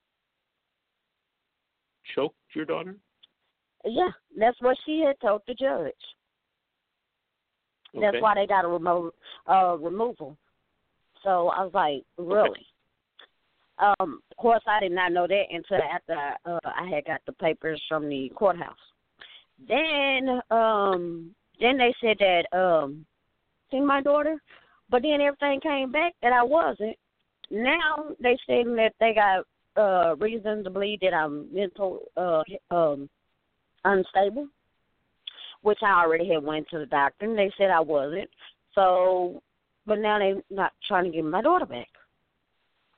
[2.14, 2.96] Choked your daughter?
[3.84, 5.92] Yeah, that's what she had told the judge.
[8.00, 9.14] That's why they got a remote
[9.48, 10.36] uh removal.
[11.22, 12.66] So I was like, really?
[13.78, 17.20] Um, of course, I did not know that until after I, uh, I had got
[17.26, 18.76] the papers from the courthouse.
[19.68, 23.04] Then, um, then they said that um,
[23.70, 24.40] see my daughter,
[24.90, 26.96] but then everything came back that I wasn't.
[27.50, 29.44] Now they saying that they got
[29.76, 33.08] uh reason to believe that I'm mental uh um
[33.84, 34.48] unstable,
[35.64, 38.28] which I already had went to the doctor and they said I wasn't.
[38.74, 39.42] So,
[39.86, 41.88] but now they're not trying to give my daughter back.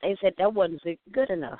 [0.01, 0.81] They said that wasn't
[1.13, 1.59] good enough.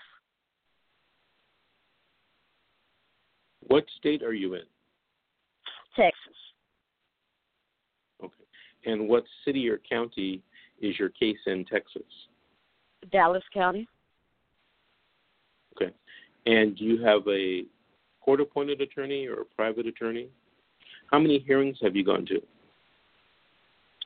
[3.68, 4.64] What state are you in?
[5.96, 6.36] Texas,
[8.24, 8.44] Okay.
[8.86, 10.44] And what city or county
[10.82, 12.04] is your case in Texas?
[13.12, 13.88] Dallas County.
[15.76, 15.92] Okay.
[16.46, 17.64] And do you have a
[18.22, 20.28] court appointed attorney or a private attorney?
[21.12, 22.42] How many hearings have you gone to?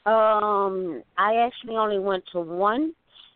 [0.10, 2.94] Um, I actually only went to one,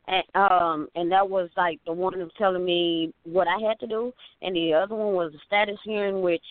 [0.08, 3.88] and um, and that was like the one of telling me what I had to
[3.88, 6.44] do, and the other one was a status hearing, which,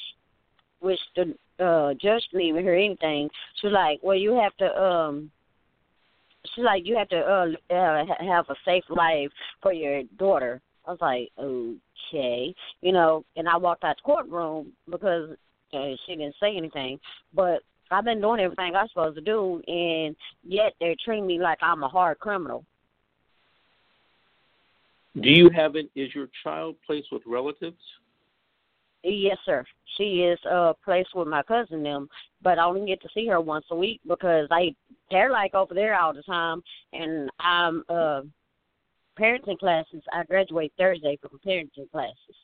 [0.80, 3.28] which the uh judge didn't even hear anything.
[3.60, 5.30] She's like, well, you have to um.
[6.54, 9.30] She's like, you have to uh, uh have a safe life
[9.62, 10.60] for your daughter.
[10.86, 15.30] I was like, okay, you know, and I walked out the courtroom because
[15.74, 16.98] uh, she didn't say anything,
[17.34, 21.58] but I've been doing everything I'm supposed to do, and yet they're treating me like
[21.62, 22.64] I'm a hard criminal.
[25.20, 25.90] Do you have it?
[25.94, 27.78] Is your child placed with relatives?
[29.04, 29.64] Yes, sir.
[29.96, 32.08] She is uh placed with my cousin them,
[32.42, 34.74] but I only get to see her once a week because I
[35.10, 38.22] they're like over there all the time, and I'm uh
[39.18, 40.02] parenting classes.
[40.12, 42.36] I graduate Thursday from parenting classes,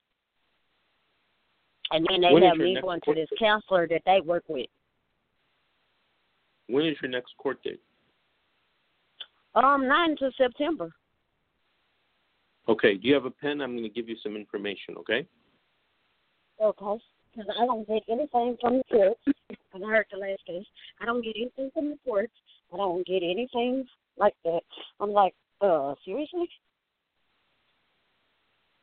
[1.91, 3.39] and then they When have me going to this date?
[3.39, 4.67] counselor that they work with.
[6.69, 7.81] When is your next court date?
[9.55, 10.93] Um, nine to September.
[12.69, 12.95] Okay.
[12.95, 13.61] Do you have a pen?
[13.61, 14.95] I'm going to give you some information.
[14.99, 15.27] Okay.
[16.63, 17.03] Okay.
[17.33, 19.21] Because I don't get anything from the courts.
[19.73, 20.67] And I heard the last case.
[21.01, 22.33] I don't get anything from the courts.
[22.73, 24.61] I don't get anything like that.
[25.01, 26.49] I'm like, uh, seriously?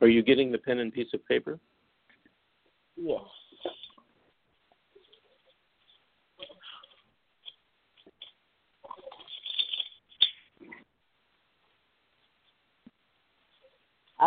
[0.01, 1.59] Are you getting the pen and piece of paper?
[2.97, 3.21] Yes.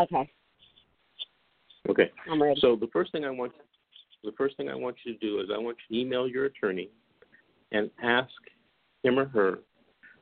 [0.03, 0.33] Okay,
[1.89, 2.11] Okay.
[2.31, 2.61] I'm ready.
[2.61, 3.53] So the first thing I want
[4.23, 6.45] the first thing I want you to do is I want you to email your
[6.45, 6.91] attorney
[7.73, 8.31] and ask
[9.03, 9.61] him or her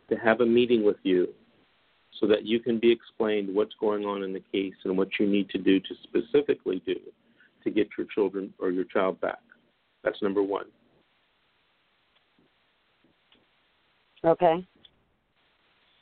[0.09, 1.29] to have a meeting with you
[2.19, 5.27] so that you can be explained what's going on in the case and what you
[5.27, 6.97] need to do to specifically do
[7.69, 9.39] to get your children or your child back.
[10.05, 10.67] That's number one.
[14.25, 14.67] Okay.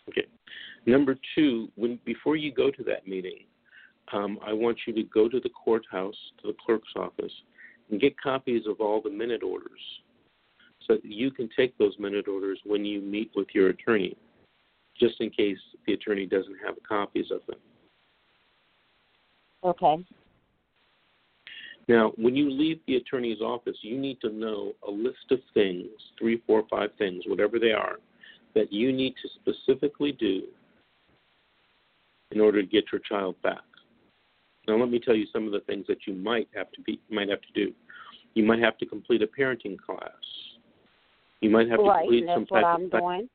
[0.08, 0.26] Okay.
[0.86, 3.40] Number two, when before you go to that meeting,
[4.12, 7.32] um, I want you to go to the courthouse, to the clerk's office,
[7.90, 9.80] and get copies of all the minute orders,
[10.86, 14.16] so that you can take those minute orders when you meet with your attorney,
[14.98, 17.58] just in case the attorney doesn't have copies of them.
[19.64, 20.04] Okay.
[21.88, 25.88] Now, when you leave the attorney's office, you need to know a list of things,
[26.18, 27.96] three, four, five things, whatever they are,
[28.54, 30.42] that you need to specifically do
[32.32, 33.62] in order to get your child back.
[34.66, 37.00] Now, let me tell you some of the things that you might have to be
[37.08, 37.72] might have to do.
[38.34, 40.10] You might have to complete a parenting class.
[41.40, 43.28] You might have to right, complete that's some type I'm of doing.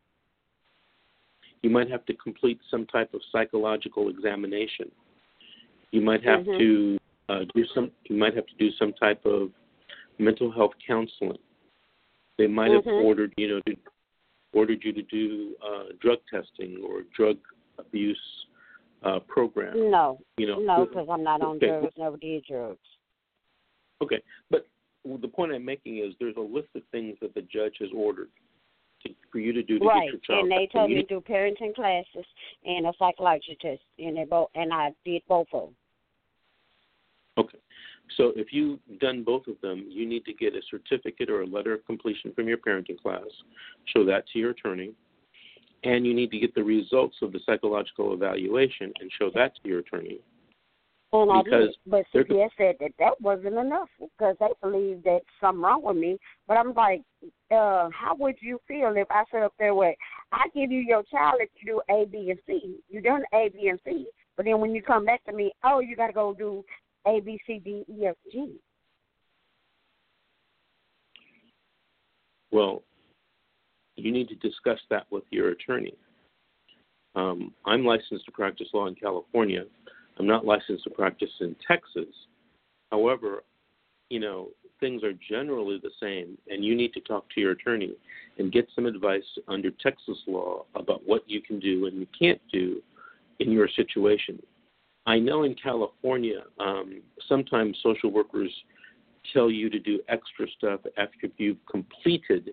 [1.63, 4.91] you might have to complete some type of psychological examination.
[5.91, 6.57] You might have Mhm.
[6.57, 6.97] to
[7.31, 7.91] uh, do some.
[8.09, 9.49] You might have to do some type of
[10.19, 11.37] mental health counseling.
[12.37, 13.03] They might have Mhm.
[13.03, 13.75] ordered you know to,
[14.53, 17.37] ordered you to do uh, drug testing or drug
[17.77, 18.45] abuse
[19.03, 19.89] uh, program.
[19.89, 21.67] No, You know, no, because I'm not on okay.
[21.67, 21.97] drugs.
[21.97, 22.87] Never did drugs.
[24.01, 24.67] Okay, but
[25.05, 28.29] the point I'm making is there's a list of things that the judge has ordered
[29.03, 30.43] to, for you to do to right, get your child.
[30.43, 32.25] and they told me to do parenting classes
[32.65, 35.75] and a psychology test, and they both, and I did both of them.
[37.41, 37.57] Okay.
[38.17, 41.47] So if you've done both of them, you need to get a certificate or a
[41.47, 43.25] letter of completion from your parenting class.
[43.85, 44.91] Show that to your attorney.
[45.83, 49.69] And you need to get the results of the psychological evaluation and show that to
[49.69, 50.19] your attorney.
[51.13, 55.21] And I Because did, but CPS said that that wasn't enough because they believed that
[55.41, 56.17] something wrong with me.
[56.47, 57.01] But I'm like,
[57.49, 59.97] uh, how would you feel if I said up there, "Wait,
[60.31, 62.77] I give you your child if you do A, B, and C.
[62.87, 65.79] You done A, B, and C, but then when you come back to me, oh,
[65.79, 66.63] you got to go do
[67.07, 68.55] A, B, C, D, E, F, G.
[72.51, 72.83] Well,
[73.95, 75.93] you need to discuss that with your attorney.
[77.15, 79.63] Um, I'm licensed to practice law in California.
[80.17, 82.13] I'm not licensed to practice in Texas.
[82.91, 83.43] However,
[84.09, 87.93] you know, things are generally the same, and you need to talk to your attorney
[88.37, 92.41] and get some advice under Texas law about what you can do and you can't
[92.51, 92.81] do
[93.39, 94.41] in your situation.
[95.05, 98.51] I know in California, um, sometimes social workers
[99.33, 102.51] tell you to do extra stuff after you've completed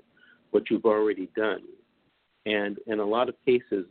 [0.50, 1.62] what you've already done.
[2.46, 3.86] And in a lot of cases,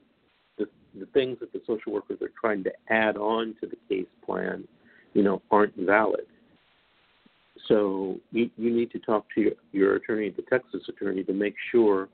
[0.58, 0.66] the,
[1.00, 4.68] the things that the social workers are trying to add on to the case plan,
[5.14, 6.26] you know, aren't valid.
[7.68, 11.56] So you, you need to talk to your, your attorney, the Texas attorney, to make
[11.72, 12.10] sure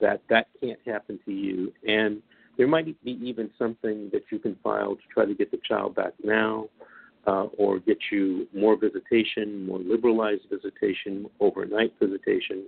[0.00, 1.72] that that can't happen to you.
[1.86, 2.22] And
[2.56, 5.94] There might be even something that you can file to try to get the child
[5.94, 6.68] back now,
[7.26, 12.64] uh, or get you more visitation, more liberalized visitation, overnight visitation.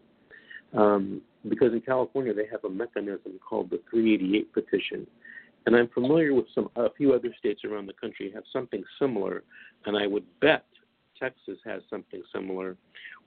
[0.72, 5.06] Um, because in California they have a mechanism called the 388 petition,
[5.66, 9.44] and I'm familiar with some a few other states around the country have something similar,
[9.86, 10.64] and I would bet
[11.18, 12.76] Texas has something similar,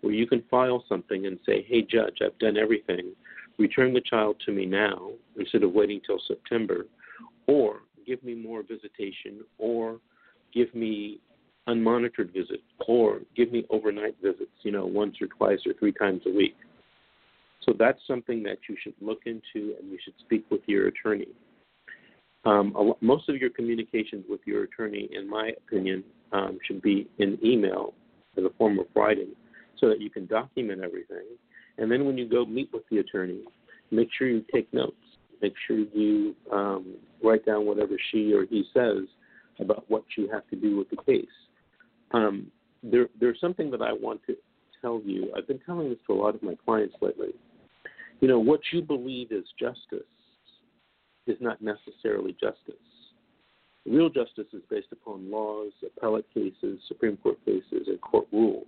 [0.02, 3.15] where you can file something and say, "Hey, judge, I've done everything.
[3.58, 6.86] Return the child to me now instead of waiting till September,
[7.48, 10.00] or give me more visitation, or
[10.54, 11.20] give me
[11.67, 16.22] unmonitored visits, or give me overnight visits, you know, once or twice or three times
[16.26, 16.56] a week."
[17.63, 21.28] So that's something that you should look into, and you should speak with your attorney.
[22.46, 27.38] Um, most of your communications with your attorney, in my opinion, um, should be in
[27.43, 27.93] email
[28.38, 29.36] as a form of writing
[29.80, 31.26] so that you can document everything.
[31.78, 33.42] And then when you go meet with the attorney,
[33.92, 34.96] make sure you take notes.
[35.42, 39.04] Make sure you um, write down whatever she or he says
[39.60, 41.26] about what you have to do with the case.
[42.12, 42.48] Um,
[42.84, 44.36] there, there's something that I want to
[44.82, 45.32] tell you.
[45.36, 47.30] I've been telling this to a lot of my clients lately.
[48.20, 50.08] You know, what you believe is justice
[51.28, 52.76] is not necessarily justice.
[53.86, 58.68] Real justice is based upon laws, appellate cases, Supreme Court cases, and court rules.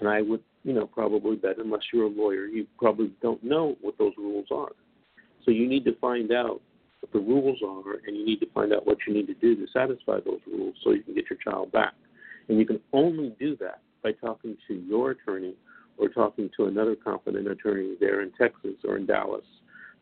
[0.00, 3.76] And I would, you know, probably bet, unless you're a lawyer, you probably don't know
[3.82, 4.72] what those rules are.
[5.44, 6.62] So you need to find out
[7.00, 9.54] what the rules are, and you need to find out what you need to do
[9.56, 11.92] to satisfy those rules so you can get your child back.
[12.48, 15.54] And you can only do that by talking to your attorney
[15.98, 19.44] or talking to another competent attorney there in Texas or in Dallas,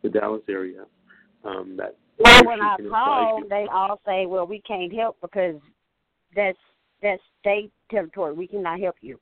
[0.02, 0.84] the Dallas area,
[1.44, 5.56] um, that well, when I call, they all say, "Well, we can't help because
[6.36, 6.58] that's
[7.02, 8.32] that's state territory.
[8.32, 9.18] We cannot help you."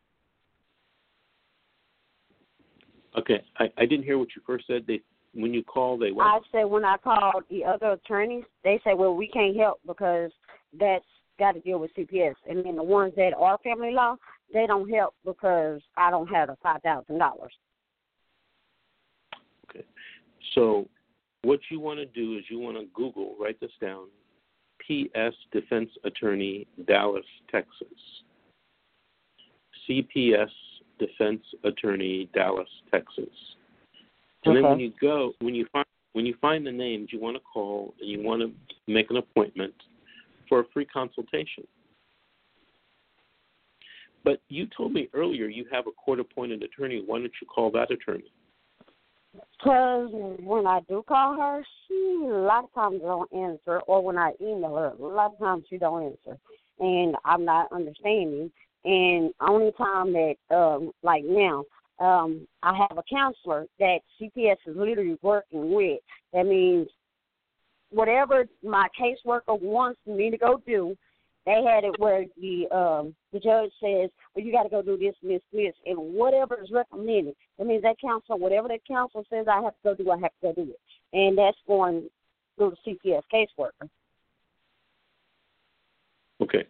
[3.19, 4.85] Okay, I, I didn't hear what you first said.
[4.87, 5.01] They
[5.35, 6.27] when you call, they what?
[6.27, 10.31] I said when I called the other attorneys, they said, "Well, we can't help because
[10.79, 11.05] that's
[11.39, 14.17] got to deal with CPS." And then the ones that are family law,
[14.53, 17.53] they don't help because I don't have the five thousand dollars.
[19.69, 19.85] Okay,
[20.55, 20.89] so
[21.43, 24.07] what you want to do is you want to Google, write this down,
[24.81, 27.89] PS Defense Attorney, Dallas, Texas.
[29.89, 30.51] CPS
[31.01, 33.27] Defense Attorney, Dallas, Texas.
[34.45, 34.63] And okay.
[34.63, 37.43] then when you go, when you find when you find the names, you want to
[37.53, 38.53] call and you want to
[38.93, 39.75] make an appointment
[40.49, 41.67] for a free consultation.
[44.25, 47.03] But you told me earlier you have a court appointed attorney.
[47.05, 48.31] Why don't you call that attorney?
[49.33, 50.11] Because
[50.41, 54.33] when I do call her, she a lot of times don't answer, or when I
[54.41, 56.39] email her, a lot of times she don't answer,
[56.81, 58.51] and I'm not understanding.
[58.85, 61.65] And only time that, um, like now,
[61.99, 66.01] um, I have a counselor that CPS is literally working with.
[66.33, 66.89] That means
[67.91, 70.97] whatever my caseworker wants me to go do,
[71.47, 75.15] they had it where the um the judge says, Well you gotta go do this,
[75.23, 77.35] this, this and whatever is recommended.
[77.59, 80.33] That means that counsel whatever that counselor says I have to go do, I have
[80.43, 80.81] to go do it.
[81.13, 82.09] And that's going
[82.57, 83.89] through the CPS caseworker.
[86.43, 86.67] Okay.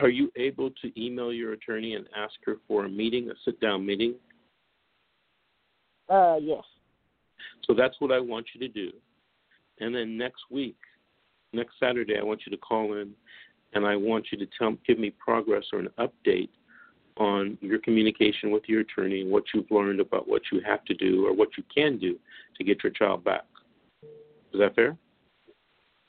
[0.00, 3.60] Are you able to email your attorney and ask her for a meeting, a sit
[3.60, 4.14] down meeting?
[6.08, 6.64] Uh yes.
[7.66, 8.92] So that's what I want you to do.
[9.80, 10.76] And then next week,
[11.52, 13.12] next Saturday, I want you to call in
[13.72, 16.50] and I want you to tell, give me progress or an update
[17.16, 20.94] on your communication with your attorney, and what you've learned about what you have to
[20.94, 22.18] do or what you can do
[22.56, 23.44] to get your child back.
[24.52, 24.96] Is that fair?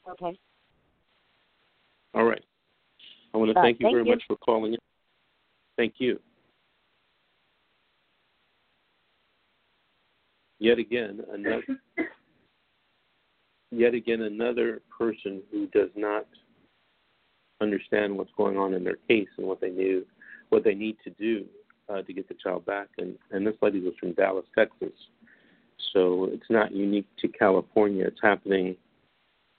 [0.10, 0.38] Okay.
[2.14, 2.44] All right.
[3.36, 4.12] I want to uh, thank you thank very you.
[4.12, 4.80] much for calling in.
[5.76, 6.20] Thank you.
[10.60, 11.64] Yet again, another
[13.72, 16.26] yet again another person who does not
[17.60, 20.06] understand what's going on in their case and what they knew,
[20.48, 21.44] what they need to do
[21.90, 22.88] uh, to get the child back.
[23.00, 24.94] And, and this lady was from Dallas, Texas.
[25.92, 28.08] So it's not unique to California.
[28.08, 28.78] It's happening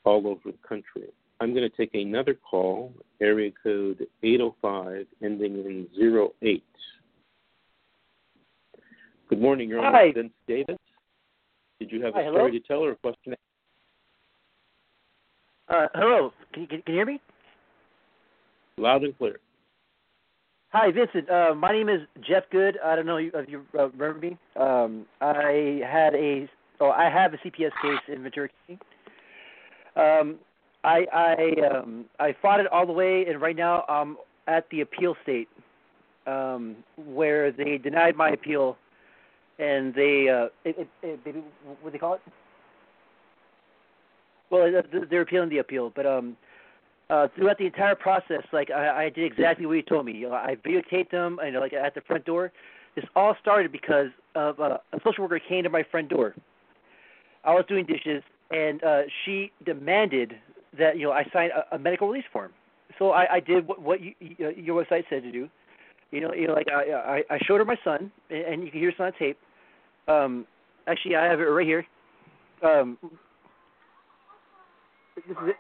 [0.05, 1.13] all over the country.
[1.41, 6.65] I'm going to take another call, area code 805, ending in 08.
[9.29, 9.99] Good morning, Your Honor.
[9.99, 10.13] Hi.
[10.13, 10.77] Vince Davis.
[11.79, 12.51] Did you have a story hello?
[12.51, 13.35] to tell or a question?
[15.69, 16.33] Uh, hello.
[16.53, 17.21] Can you, can you hear me?
[18.79, 19.41] Loud and clear.
[20.71, 21.29] Hi, Vincent.
[21.29, 22.79] Uh, my name is Jeff Good.
[22.85, 24.39] I don't know if you uh, remember me.
[24.57, 26.49] Um, I had a,
[26.81, 28.81] oh, I have a CPS case in Ventura County.
[29.97, 30.39] Um,
[30.87, 34.17] I I um, I fought it all the way, and right now I'm
[34.47, 35.49] at the appeal state,
[36.27, 38.79] um, where they denied my appeal,
[39.59, 41.45] and they uh, it, it, it,
[41.83, 42.21] what do they call it?
[44.51, 44.71] well,
[45.11, 46.37] they're appealing the appeal, but um,
[47.11, 50.13] uh, throughout the entire process, like I, I did exactly what you told me.
[50.13, 52.53] You know, I videotaped them, know, like at the front door.
[52.95, 56.35] This all started because of uh, a social worker came to my front door.
[57.45, 60.35] I was doing dishes, and uh, she demanded
[60.79, 62.53] that you know I signed a, a medical release form.
[62.99, 65.49] So I, I did what, what you, your website said to do.
[66.11, 68.71] You know, you know, like I, I, I showed her my son, and and you
[68.71, 69.39] can hear this on tape.
[70.09, 70.47] Um,
[70.87, 71.85] actually, I have it right here.
[72.63, 72.99] Um,
[75.17, 75.57] this is it.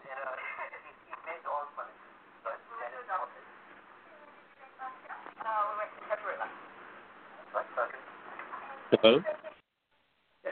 [9.02, 9.18] Hello.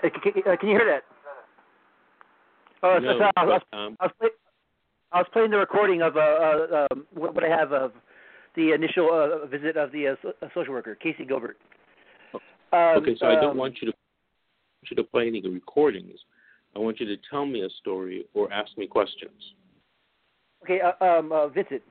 [0.03, 1.03] Uh, can, uh, can you hear that?
[2.83, 4.29] Oh, no, so, I, was, um, I, was play,
[5.15, 7.93] I was playing the recording of uh, uh, um, what, I have of
[8.57, 11.57] the initial uh, visit of the uh, social worker, Casey Gilbert.
[12.35, 12.41] Um,
[12.99, 16.19] okay, so I don't um, want you to want you to play any recordings.
[16.75, 19.31] I want you to tell me a story or ask me questions.
[20.65, 21.83] Okay, uh, um, uh, Vincent.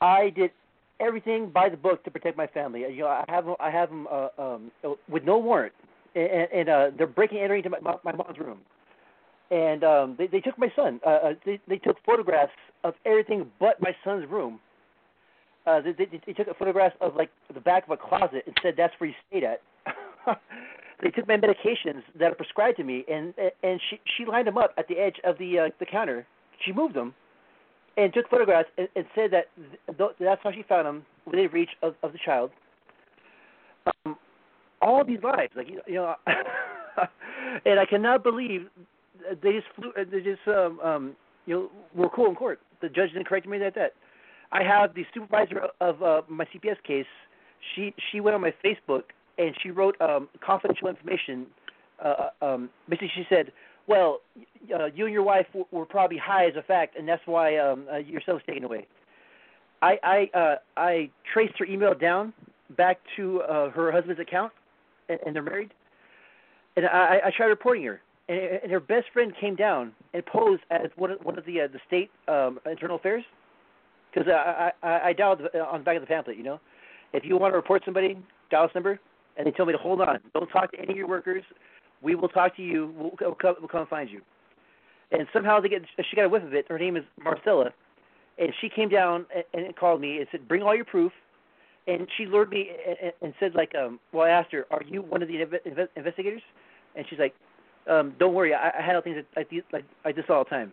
[0.00, 0.50] I did
[0.98, 2.80] everything by the book to protect my family.
[2.80, 4.72] You know, I have I have them uh, um,
[5.08, 5.74] with no warrant,
[6.16, 8.58] and, and uh, they're breaking entering into my, my mom's room,
[9.50, 11.00] and um, they they took my son.
[11.04, 12.52] Uh, uh, they they took photographs
[12.84, 14.60] of everything but my son's room.
[15.66, 18.56] Uh, they, they, they took a photograph of like the back of a closet and
[18.62, 19.60] said that's where he stayed at.
[21.02, 24.58] they took my medications that are prescribed to me, and and she she lined them
[24.58, 26.26] up at the edge of the uh, the counter.
[26.64, 27.14] She moved them,
[27.96, 29.46] and took photographs and, and said that
[29.98, 32.50] th- that's how she found them within reach of, of the child.
[34.06, 34.16] Um,
[34.82, 36.14] all these lives, like you know,
[37.66, 38.68] and I cannot believe
[39.42, 39.92] they just flew.
[39.96, 41.16] They just um, um,
[41.46, 42.60] you know were cool in court.
[42.80, 43.92] The judge didn't correct me that that.
[44.52, 47.06] I have the supervisor of uh, my CPS case.
[47.74, 49.04] She she went on my Facebook
[49.38, 51.46] and she wrote um, confidential information.
[52.02, 53.52] Uh, um, basically, she said,
[53.86, 54.20] "Well,
[54.74, 57.86] uh, you and your wife were probably high as a fact, and that's why um,
[57.92, 58.86] uh, your was taken away."
[59.82, 62.32] I I uh, I traced her email down
[62.76, 64.52] back to uh, her husband's account,
[65.08, 65.72] and, and they're married.
[66.76, 68.00] And I, I tried reporting her,
[68.30, 71.68] and, her best friend came down and posed as one of one of the uh,
[71.72, 73.24] the state um, internal affairs,
[74.12, 76.36] because I, I I dialed on the back of the pamphlet.
[76.36, 76.60] You know,
[77.12, 78.16] if you want to report somebody,
[78.50, 79.00] dial this number,
[79.36, 81.42] and they told me to hold on, don't talk to any of your workers.
[82.02, 82.94] We will talk to you.
[82.96, 84.22] We'll, come, we'll come find you.
[85.12, 86.66] And somehow they get she got a whiff of it.
[86.68, 87.70] Her name is Marcella,
[88.38, 91.12] and she came down and, and called me and said, "Bring all your proof."
[91.86, 95.02] And she lured me and, and said, like, um, well, I asked her, "Are you
[95.02, 96.42] one of the inve- investigators?"
[96.94, 97.34] And she's like,
[97.88, 100.72] um, "Don't worry, I, I handle things like, like I do all the time."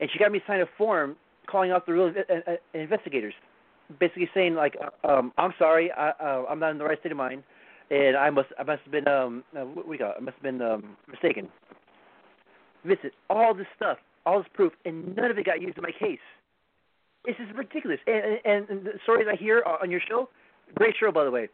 [0.00, 3.34] And she got me to sign a form calling out the real uh, uh, investigators,
[3.98, 7.18] basically saying like, um, "I'm sorry, I, uh, I'm not in the right state of
[7.18, 7.42] mind,
[7.90, 10.16] and I must I must have been um, uh, what we got?
[10.16, 11.48] I must have been um, mistaken."
[12.84, 15.90] Visit all this stuff, all this proof, and none of it got used in my
[15.90, 16.20] case.
[17.24, 17.98] This is ridiculous.
[18.06, 20.28] And, and, and the stories I hear on your show,
[20.76, 21.48] great show by the way.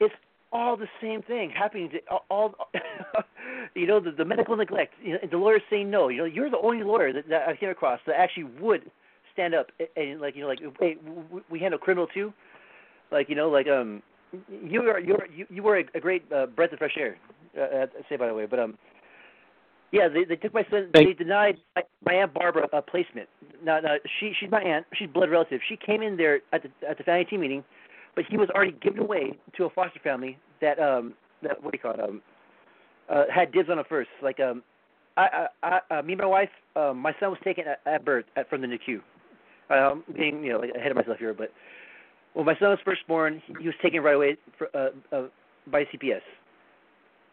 [0.00, 0.14] It's
[0.52, 2.54] all the same thing happening to all, all
[3.74, 4.94] you know, the, the medical neglect.
[5.02, 6.08] You know, the lawyers saying no.
[6.08, 8.90] You know, you're the only lawyer that, that I came across that actually would
[9.32, 10.96] stand up and, and like you know, like hey,
[11.50, 12.32] we handle criminal too.
[13.10, 14.02] Like you know, like um,
[14.48, 17.16] you are you are you, you were a, a great uh, breath of fresh air.
[17.58, 18.76] Uh, say by the way, but um,
[19.90, 20.90] yeah, they they took my son.
[20.92, 23.28] Thank they denied my, my aunt Barbara a placement.
[23.64, 24.86] Now, now she she's my aunt.
[24.94, 25.60] She's blood relative.
[25.68, 27.64] She came in there at the at the family team meeting,
[28.18, 31.78] but he was already given away to a foster family that um that what do
[31.78, 32.20] you call it um
[33.08, 34.10] uh, had dibs on it first.
[34.22, 34.62] Like um,
[35.16, 38.04] I I, I uh, me and my wife, um, my son was taken at, at
[38.04, 39.00] birth at, from the NICU.
[39.70, 41.52] Um, being you know like ahead of myself here, but
[42.34, 45.28] when my son was first born, he, he was taken right away for, uh, uh,
[45.70, 46.20] by CPS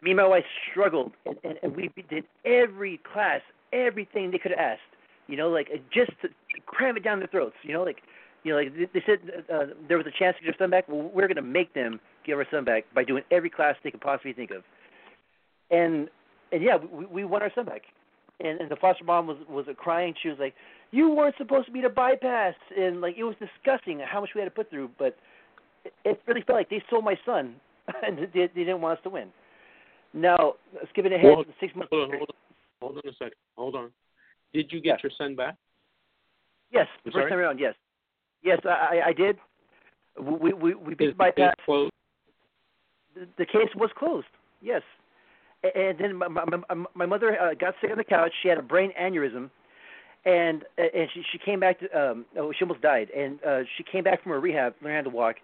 [0.02, 3.40] me and my wife struggled, and, and, and we did every class,
[3.72, 4.82] everything they could have asked.
[5.26, 6.28] You know, like just to
[6.66, 7.56] cram it down their throats.
[7.62, 8.02] You know, like
[8.46, 9.18] you know, like they said
[9.52, 10.88] uh, there was a chance to get our son back.
[10.88, 13.90] Well, we're going to make them give our son back by doing every class they
[13.90, 14.62] could possibly think of.
[15.72, 16.08] And
[16.52, 17.82] and yeah, we, we won our son back.
[18.38, 20.14] And, and the foster mom was was crying.
[20.22, 20.54] She was like,
[20.92, 24.40] "You weren't supposed to be the bypass," and like it was disgusting how much we
[24.40, 24.90] had to put through.
[24.96, 25.16] But
[25.84, 27.56] it, it really felt like they sold my son,
[28.06, 29.28] and they, they didn't want us to win.
[30.14, 30.54] Now,
[30.90, 31.88] skipping ahead Hold- six months.
[31.90, 32.36] Hold on, hold on,
[32.80, 33.34] hold on a second.
[33.56, 33.90] Hold on.
[34.54, 35.02] Did you get Yeah.
[35.02, 35.56] your son back?
[36.70, 37.30] Yes, I'm first sorry?
[37.30, 37.58] time around.
[37.58, 37.74] Yes,
[38.46, 39.36] yes, I, I did.
[40.18, 41.54] We we we beat the bypass.
[41.64, 41.92] closed?
[43.38, 44.26] The, case was closed.
[44.62, 44.82] Yes,
[45.62, 48.32] and then my my, my, my mother uh, got sick on the couch.
[48.42, 49.50] She had a brain aneurysm,
[50.24, 53.84] and and she she came back to um oh she almost died, and uh she
[53.84, 55.36] came back from her rehab, learned how to walk,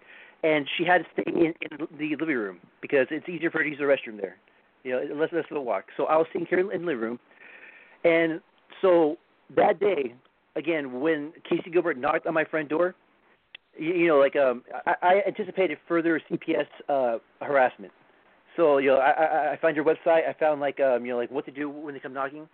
[0.43, 3.63] and she had to stay in, in the living room because it's easier for her
[3.63, 4.37] to use the restroom there.
[4.83, 5.85] You know, less less of a walk.
[5.97, 7.19] So I was sitting here in the living room,
[8.03, 8.41] and
[8.81, 9.17] so
[9.55, 10.13] that day,
[10.55, 12.95] again, when Casey Gilbert knocked on my front door,
[13.77, 17.91] you, you know, like um, I, I anticipated further CPS uh, harassment.
[18.55, 20.27] So you know, I, I found your website.
[20.27, 22.47] I found like um, you know, like what to do when they come knocking,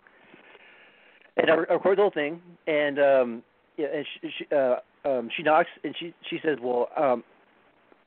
[1.36, 2.40] and I, I record the whole thing.
[2.66, 3.42] And um,
[3.76, 7.24] yeah, and she, she uh, um, she knocks and she she says, well, um,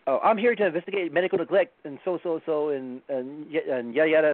[0.08, 4.10] oh, I'm here to investigate medical neglect and so so so and and, and yada
[4.10, 4.34] yada.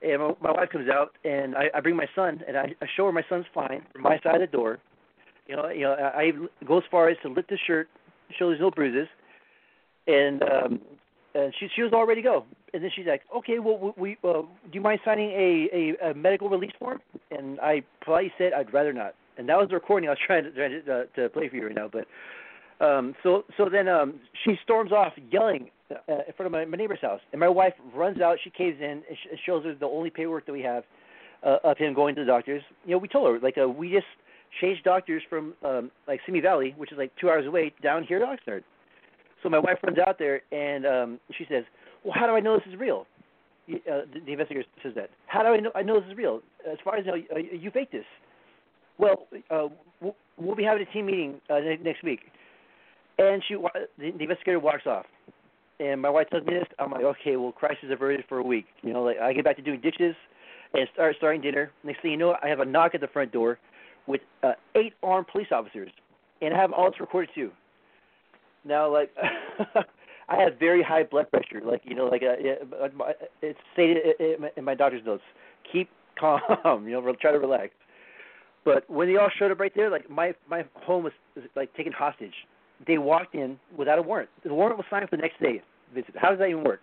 [0.00, 2.86] And my, my wife comes out and I, I bring my son and I, I
[2.96, 4.78] show her my son's fine from my side of the door.
[5.48, 6.32] You know, you know, I, I
[6.66, 7.88] go as far as to lift his shirt,
[8.38, 9.08] show there's no bruises,
[10.06, 10.80] and um,
[11.34, 12.44] and she she was all ready to go.
[12.74, 16.14] And then she's like, okay, well, we uh, do you mind signing a, a a
[16.14, 17.00] medical release form?
[17.30, 19.14] And I politely said I'd rather not.
[19.38, 21.56] And that was the recording I was trying to trying to, uh, to play for
[21.56, 21.90] you right now.
[21.90, 22.06] But
[22.84, 26.76] um, so so then um, she storms off yelling uh, in front of my, my
[26.76, 28.36] neighbor's house, and my wife runs out.
[28.44, 30.84] She caves in and sh- shows her the only paperwork that we have
[31.42, 32.62] uh, of him going to the doctors.
[32.84, 34.06] You know, we told her like uh, we just
[34.60, 38.18] changed doctors from um, like Simi Valley, which is like two hours away, down here
[38.18, 38.62] to Oxnard.
[39.42, 41.64] So my wife runs out there and um, she says,
[42.04, 43.06] "Well, how do I know this is real?"
[43.70, 45.10] Uh, the, the investigator says that.
[45.26, 45.70] How do I know?
[45.74, 46.40] I know this is real.
[46.70, 48.04] As far as I know, uh, you faked this.
[48.98, 49.68] Well, uh,
[50.00, 52.20] we'll, we'll be having a team meeting uh, next week.
[53.18, 55.06] And she, the, the investigator walks off.
[55.80, 56.66] And my wife tells me this.
[56.78, 58.66] I'm like, okay, well, crisis averted for a week.
[58.82, 60.16] You know, like I get back to doing dishes
[60.74, 61.70] and start starting dinner.
[61.84, 63.58] Next thing you know, I have a knock at the front door
[64.08, 65.90] with uh, eight armed police officers,
[66.42, 67.52] and I have all this recorded too.
[68.64, 69.14] Now, like,
[70.28, 71.64] I have very high blood pressure.
[71.64, 72.34] Like, you know, like uh,
[73.42, 73.98] it's stated
[74.56, 75.22] in my doctor's notes.
[75.72, 75.88] Keep
[76.18, 76.40] calm.
[76.84, 77.72] You know, try to relax.
[78.64, 81.72] But when they all showed up right there, like my my home was, was like
[81.74, 82.34] taken hostage.
[82.86, 84.30] They walked in without a warrant.
[84.44, 85.62] The warrant was signed for the next day.
[85.94, 86.14] Visit.
[86.16, 86.82] How does that even work?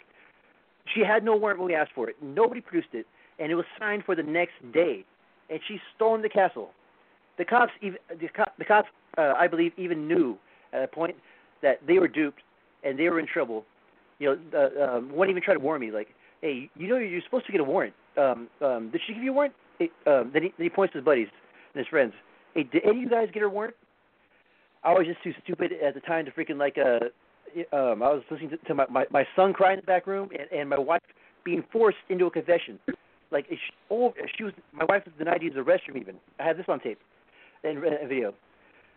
[0.94, 2.16] She had no warrant when we asked for it.
[2.22, 3.06] Nobody produced it,
[3.40, 5.06] and it was signed for the next day.
[5.50, 6.72] And she stormed the castle.
[7.38, 10.38] The cops, the, cop, the cops, uh, I believe, even knew
[10.74, 11.16] at a point
[11.62, 12.42] that they were duped
[12.84, 13.66] and they were in trouble.
[14.20, 16.08] You know, uh, um, one even tried to warn me, like,
[16.42, 17.94] "Hey, you know you're supposed to get a warrant.
[18.18, 20.94] Um, um, did she give you a warrant?" It, um, then, he, then he points
[20.94, 21.28] to his buddies
[21.74, 22.14] and his friends.
[22.54, 23.76] Hey, did any of you guys get her warrant?
[24.84, 27.06] I was just too stupid at the time to freaking like uh
[27.76, 30.30] um I was listening to, to my, my my son crying in the back room
[30.32, 31.02] and and my wife
[31.44, 32.80] being forced into a confession.
[33.32, 33.58] Like she,
[33.90, 36.16] oh, she was my wife was denied to use the restroom even.
[36.40, 37.00] I have this on tape
[37.66, 38.34] and video.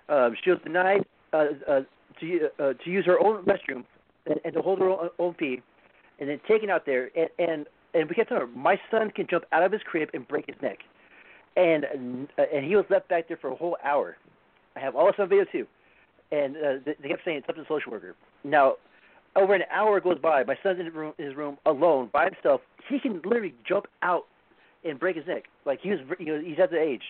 [0.08, 1.80] Um, she was denied uh, uh,
[2.20, 3.84] to uh, to use her own restroom
[4.26, 5.60] and, and to hold her own, own pee,
[6.20, 9.26] and then taken out there and and and we kept telling her my son can
[9.28, 10.78] jump out of his crib and break his neck
[11.58, 14.16] and uh, and he was left back there for a whole hour.
[14.76, 15.66] I have all this on video too,
[16.30, 18.14] and uh, they kept saying it's up to the social worker.
[18.44, 18.74] Now,
[19.34, 20.44] over an hour goes by.
[20.44, 22.60] My son's in his room, his room alone by himself.
[22.88, 24.24] He can literally jump out
[24.84, 25.44] and break his neck.
[25.66, 27.02] Like he was, you know, he's at the age.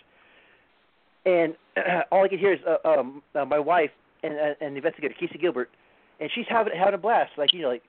[1.25, 1.55] And
[2.12, 3.91] all I can hear is uh, um, uh, my wife
[4.23, 5.71] and uh, and the investigator Casey Gilbert,
[6.21, 7.33] and she's having having a blast.
[7.37, 7.83] Like you know, like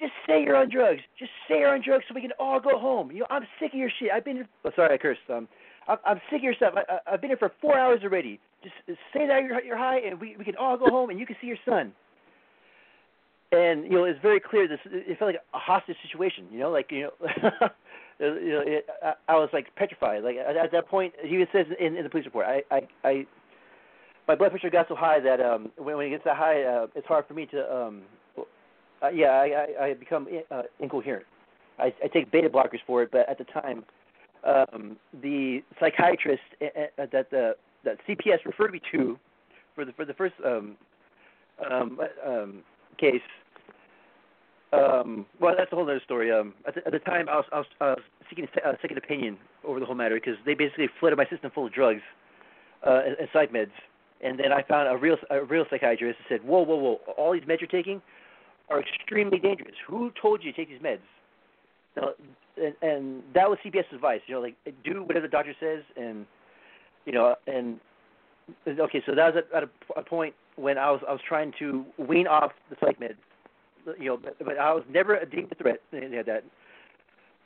[0.00, 1.00] just say you're on drugs.
[1.18, 3.10] Just say you're on drugs so we can all go home.
[3.10, 4.10] You know, I'm sick of your shit.
[4.12, 4.46] I've been.
[4.64, 5.20] Oh, sorry, I cursed.
[5.32, 5.48] Um,
[5.88, 6.74] I'm, I'm sick of your stuff.
[6.76, 8.40] I, I, I've been here for four hours already.
[8.62, 8.74] Just
[9.12, 11.36] say that you're, you're high, and we we can all go home, and you can
[11.40, 11.92] see your son.
[13.52, 14.68] And you know, it's very clear.
[14.68, 16.46] This it felt like a hostage situation.
[16.50, 17.50] You know, like you know,
[18.18, 20.22] you know, it, I, I was like petrified.
[20.24, 22.88] Like at, at that point, he even says in, in the police report, I, I,
[23.04, 23.26] I,
[24.28, 26.86] my blood pressure got so high that um, when, when it gets that high, uh,
[26.94, 28.02] it's hard for me to, um,
[29.02, 31.26] uh, yeah, I, I, I become uh, incoherent.
[31.78, 33.84] I, I take beta blockers for it, but at the time,
[34.44, 36.66] um, the psychiatrist uh,
[37.02, 39.18] uh, that the that CPS referred me to
[39.74, 40.76] for the for the first um,
[41.70, 42.62] um, um,
[42.98, 43.20] case.
[44.72, 46.32] Um, well, that's a whole other story.
[46.32, 47.98] Um, at, the, at the time, I was, I was, was
[48.28, 51.50] seeking a uh, second opinion over the whole matter because they basically flooded my system
[51.54, 52.02] full of drugs
[52.86, 53.70] uh, and, and psych meds.
[54.22, 57.00] And then I found a real a real psychiatrist who said, "Whoa, whoa, whoa!
[57.18, 58.00] All these meds you're taking
[58.70, 59.74] are extremely dangerous.
[59.86, 61.00] Who told you to take these meds?"
[61.96, 62.10] Now,
[62.56, 64.20] and, and that was CPS advice.
[64.26, 66.24] You know, like do whatever the doctor says, and
[67.04, 67.78] you know, and
[68.66, 71.52] okay, so that was at, at a, a point when I was I was trying
[71.58, 73.16] to wean off the psych meds.
[73.98, 75.80] You know, but, but I was never a deep threat.
[75.92, 76.44] They had that.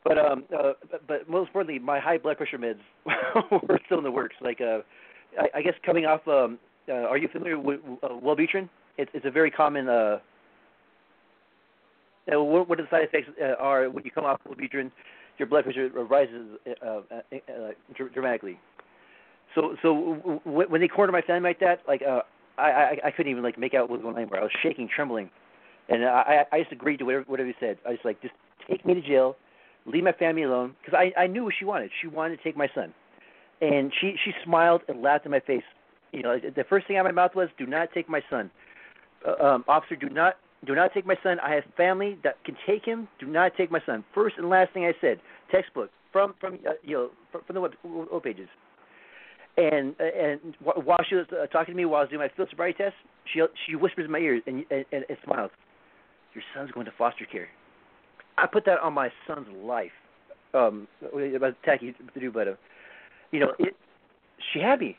[0.04, 2.80] But um, uh, but, but most importantly, my high blood pressure meds
[3.50, 4.36] were still in the works.
[4.40, 4.80] Like uh,
[5.38, 6.26] I, I guess coming off.
[6.26, 8.68] Um, uh, are you familiar with uh, Wellbutrin?
[8.98, 10.18] It's it's a very common uh
[12.32, 14.90] uh, what, what the side effects uh, are when you come off Wellbutrin,
[15.38, 17.00] your blood pressure rises uh, uh,
[17.32, 18.58] uh, dramatically.
[19.54, 22.20] So so w- when they cornered my family like that, like uh,
[22.58, 24.40] I, I I couldn't even like make out what was going on anymore.
[24.40, 25.30] I was shaking, trembling,
[25.90, 27.78] and I I just agreed to whatever whatever he said.
[27.86, 28.34] I was like, just
[28.68, 29.36] take me to jail,
[29.84, 31.90] leave my family alone, because I I knew what she wanted.
[32.00, 32.94] She wanted to take my son,
[33.60, 35.64] and she she smiled and laughed in my face.
[36.12, 38.50] You know, the first thing out of my mouth was, "Do not take my son,
[39.26, 39.96] uh, um, officer.
[39.96, 40.34] Do not
[40.64, 41.38] do not take my son.
[41.40, 43.08] I have family that can take him.
[43.18, 45.20] Do not take my son." First and last thing I said,
[45.50, 48.48] textbook from from uh, you know from, from the web, web pages.
[49.56, 52.48] And and while she was uh, talking to me while I was doing my field
[52.48, 52.94] sobriety test,
[53.32, 55.50] she she whispers in my ear and, and, and, and smiles.
[56.34, 57.48] Your son's going to foster care.
[58.38, 59.90] I put that on my son's life.
[60.52, 60.88] Um,
[61.36, 62.54] about tacky to do, but uh,
[63.30, 63.76] you know, it.
[64.52, 64.98] She had me,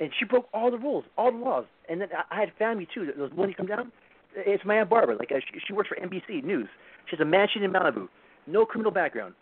[0.00, 1.66] and she broke all the rules, all the laws.
[1.88, 3.12] And then I, had family too.
[3.16, 3.92] Those when come down,
[4.34, 5.16] it's my aunt Barbara.
[5.16, 6.68] Like uh, she, she works for NBC News.
[7.10, 8.08] She has a mansion in Malibu,
[8.46, 9.34] no criminal background,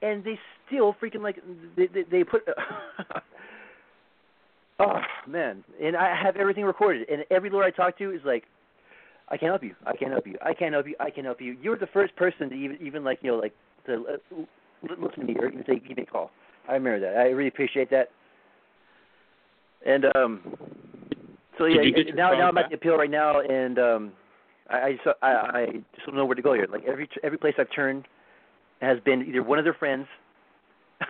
[0.00, 1.36] and they still freaking like
[1.76, 2.42] they they, they put.
[4.78, 8.44] oh man, and I have everything recorded, and every lawyer I talk to is like,
[9.28, 9.74] I can't help you.
[9.86, 10.36] I can't help you.
[10.42, 10.94] I can't help you.
[11.00, 11.56] I can't help you.
[11.62, 13.54] You're the first person to even even like you know like
[13.86, 14.36] to uh,
[14.82, 16.30] listen to me or even say give me a call.
[16.68, 17.18] I remember that.
[17.18, 18.10] I really appreciate that.
[19.86, 20.40] And um,
[21.58, 21.82] so yeah,
[22.14, 24.12] now now I'm at the appeal right now, and um,
[24.68, 26.66] I I just, I, I just don't know where to go here.
[26.70, 28.06] Like every every place I've turned
[28.80, 30.06] has been either one of their friends.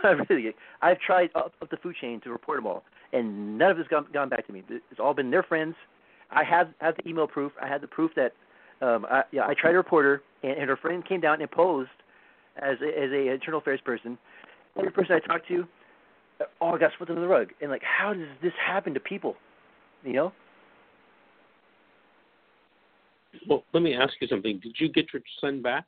[0.29, 3.79] really, I've tried up, up the food chain to report them all, and none of
[3.79, 4.63] it's gone gone back to me.
[4.69, 5.75] It's all been their friends.
[6.31, 7.53] I have have the email proof.
[7.61, 8.33] I had the proof that
[8.81, 11.51] um, I, yeah, I tried to report her, and, and her friend came down and
[11.51, 11.91] posed
[12.57, 14.19] as a, as a internal affairs person.
[14.77, 15.67] Every person I talked to,
[16.61, 17.51] all got swept under the rug.
[17.61, 19.37] And like, how does this happen to people?
[20.03, 20.33] You know?
[23.49, 24.61] Well, let me ask you something.
[24.61, 25.85] Did you get your son back?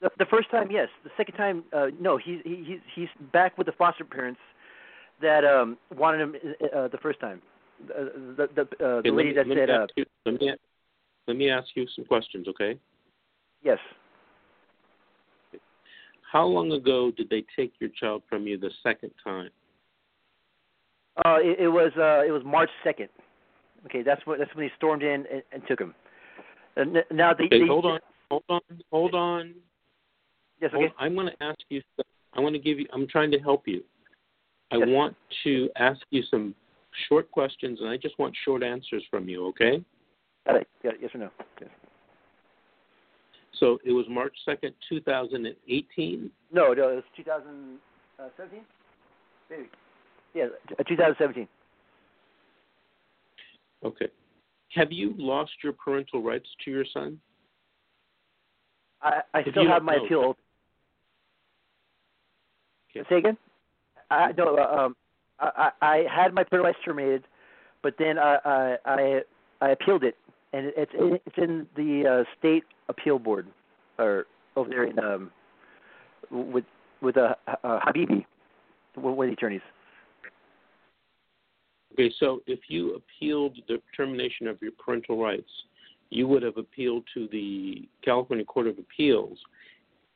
[0.00, 0.88] The, the first time, yes.
[1.04, 2.16] The second time, uh, no.
[2.16, 4.40] He's he, he's he's back with the foster parents
[5.20, 6.36] that um wanted him
[6.76, 7.40] uh, the first time.
[7.88, 9.70] The the the, uh, the lady me, that said.
[9.70, 10.52] Uh, you, let me
[11.26, 12.78] let me ask you some questions, okay?
[13.62, 13.78] Yes.
[16.30, 19.50] How long ago did they take your child from you the second time?
[21.24, 23.08] Uh, it, it was uh, it was March second.
[23.86, 25.94] Okay, that's what that's when they stormed in and, and took him.
[26.76, 28.60] And now they, okay, they hold on, hold on,
[28.90, 29.54] hold on.
[30.60, 30.86] Yes, okay.
[30.86, 31.82] Hold, I'm going to ask you.
[32.34, 32.86] I want to give you.
[32.94, 33.82] I'm trying to help you.
[34.70, 34.88] I Yes.
[34.88, 36.54] want to ask you some
[37.08, 39.46] short questions, and I just want short answers from you.
[39.48, 39.82] Okay?
[40.46, 40.68] Got it.
[40.82, 41.00] Got it.
[41.02, 41.30] Yes or no?
[41.60, 41.70] Yes.
[43.58, 46.30] So it was March second, 2018.
[46.52, 48.60] No, no, it was 2017.
[49.50, 49.68] Maybe.
[50.34, 50.44] Yeah,
[50.78, 51.46] uh, 2017.
[53.84, 54.08] Okay.
[54.74, 57.20] Have you lost your parental rights to your son?
[59.02, 60.36] I I still have my know, appeal.
[62.90, 63.06] Okay.
[63.08, 63.36] Say again?
[64.10, 64.56] I no.
[64.56, 64.96] uh, Um,
[65.42, 67.24] I I had my parental terminated,
[67.82, 69.20] but then I I I,
[69.60, 70.16] I appealed it,
[70.52, 73.46] and it- it's in, it's in the uh, state appeal board,
[73.98, 74.26] or
[74.56, 75.30] over there in um
[76.30, 76.64] with
[77.00, 77.34] with uh,
[77.64, 78.24] uh Habibi,
[78.94, 79.60] one of the attorneys.
[81.92, 85.50] Okay, so if you appealed the termination of your parental rights,
[86.08, 89.38] you would have appealed to the California Court of Appeals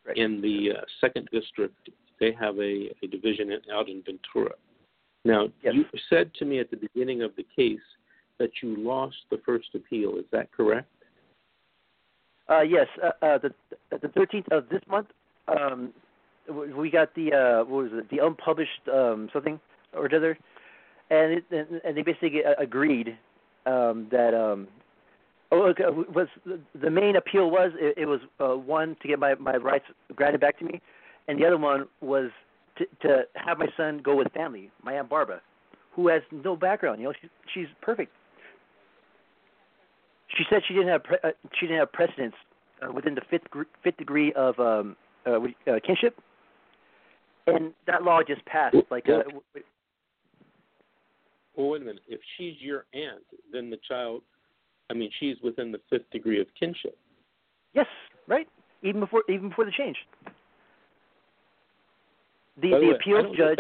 [0.07, 0.17] Right.
[0.17, 1.91] in the uh, second district.
[2.21, 4.55] They have a, a division out in Ventura.
[5.27, 5.75] Now, Yes.
[5.75, 7.81] you said to me at the beginning of the case
[8.39, 10.17] that you lost the first appeal.
[10.19, 10.89] Is that correct?
[12.49, 13.53] Uh, yes, uh, uh, the
[13.91, 15.09] the 13th of this month,
[15.49, 15.93] um,
[16.77, 18.09] we got the uh, what was it?
[18.09, 19.59] The unpublished um, something
[19.93, 20.39] or the other,
[21.11, 23.19] and it, and, and they basically agreed
[23.67, 24.69] um, that um,
[25.51, 26.29] oh, okay, was
[26.81, 30.41] the main appeal was it, it was uh, one to get my my rights granted
[30.41, 30.81] back to me,
[31.27, 32.31] and the other one was
[32.79, 35.41] to to have my son go with family, my aunt Barbara,
[35.93, 37.01] who has no background.
[37.01, 38.13] You know, she's she's perfect.
[40.37, 42.35] She said she didn't have pre- uh, she didn't have precedence
[42.83, 44.97] uh, within the fifth gr- fifth degree of um,
[45.27, 45.39] uh,
[45.71, 46.19] uh, kinship,
[47.47, 48.77] and that law just passed.
[48.91, 49.23] Like, uh,
[51.57, 52.03] Well, wait a minute.
[52.07, 53.23] If she's your aunt,
[53.53, 54.23] then the child,
[54.91, 56.99] I mean, she's within the fifth degree of kinship.
[57.73, 57.87] yes,
[58.27, 58.47] right.
[58.83, 59.97] Even before even before the change,
[62.61, 63.59] the the way, appeals judge.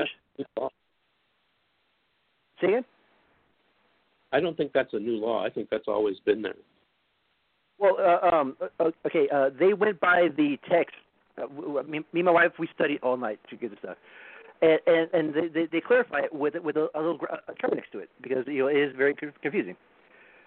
[2.61, 2.84] Say again.
[4.32, 5.44] I don't think that's a new law.
[5.44, 6.55] I think that's always been there.
[7.78, 9.28] Well, uh, um, uh, okay.
[9.32, 10.94] Uh, they went by the text.
[11.38, 13.97] Uh, me, me and my wife, we studied all night to get this stuff,
[14.62, 17.18] and and, and they, they they clarify it with with a, a little
[17.49, 19.76] a term next to it because you know it is very confusing.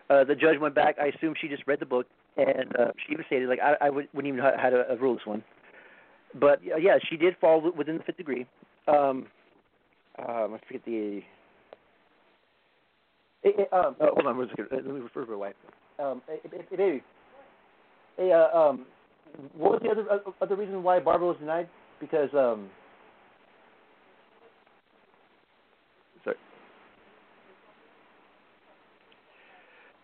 [0.10, 0.96] Uh, the judge went back.
[1.00, 3.90] I assume she just read the book, and uh, she even stated like I, I
[3.92, 5.44] would, wouldn't even know how to uh, rule this one
[6.40, 8.46] but yeah, she did fall within the fifth degree.
[8.88, 9.28] Um,
[10.28, 11.22] um, I forget the.
[13.42, 14.38] It, it, um, oh, hold on.
[14.72, 15.54] Let me refer to my wife.
[15.98, 17.04] Um, it, it, it,
[18.18, 18.86] it, uh, um,
[19.54, 21.70] what was the other uh, other reason why Barbara was denied?
[22.00, 22.70] Because um,
[26.24, 26.36] sorry.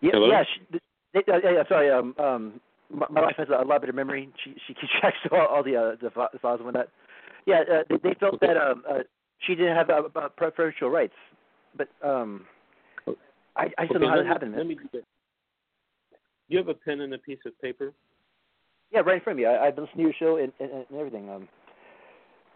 [0.00, 0.28] Yeah, Hello?
[0.28, 0.44] yeah.
[0.44, 0.78] She,
[1.12, 1.90] they, uh, yeah, sorry.
[1.90, 2.60] Um, um,
[2.92, 4.28] my, my wife has a lot better memory.
[4.44, 6.88] She she keeps track of all, all the uh, the fi- the files and whatnot.
[7.46, 8.98] Yeah, uh, they, they felt that um uh,
[9.40, 11.14] she didn't have uh, uh, preferential rights,
[11.76, 12.44] but um,
[13.56, 14.54] I I still Okay, know how it happened.
[14.56, 15.02] Let me do that.
[16.48, 17.92] You have a pen and a piece of paper?
[18.92, 19.46] Yeah, right in front of me.
[19.46, 21.28] I, I've listened to your show and, and, and everything.
[21.28, 21.48] Um,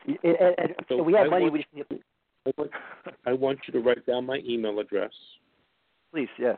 [0.06, 1.42] and, and, So we have I money.
[1.44, 2.00] want- we just need
[2.46, 2.70] I want,
[3.26, 5.10] I want you to write down my email address,
[6.10, 6.28] please.
[6.38, 6.54] Yeah.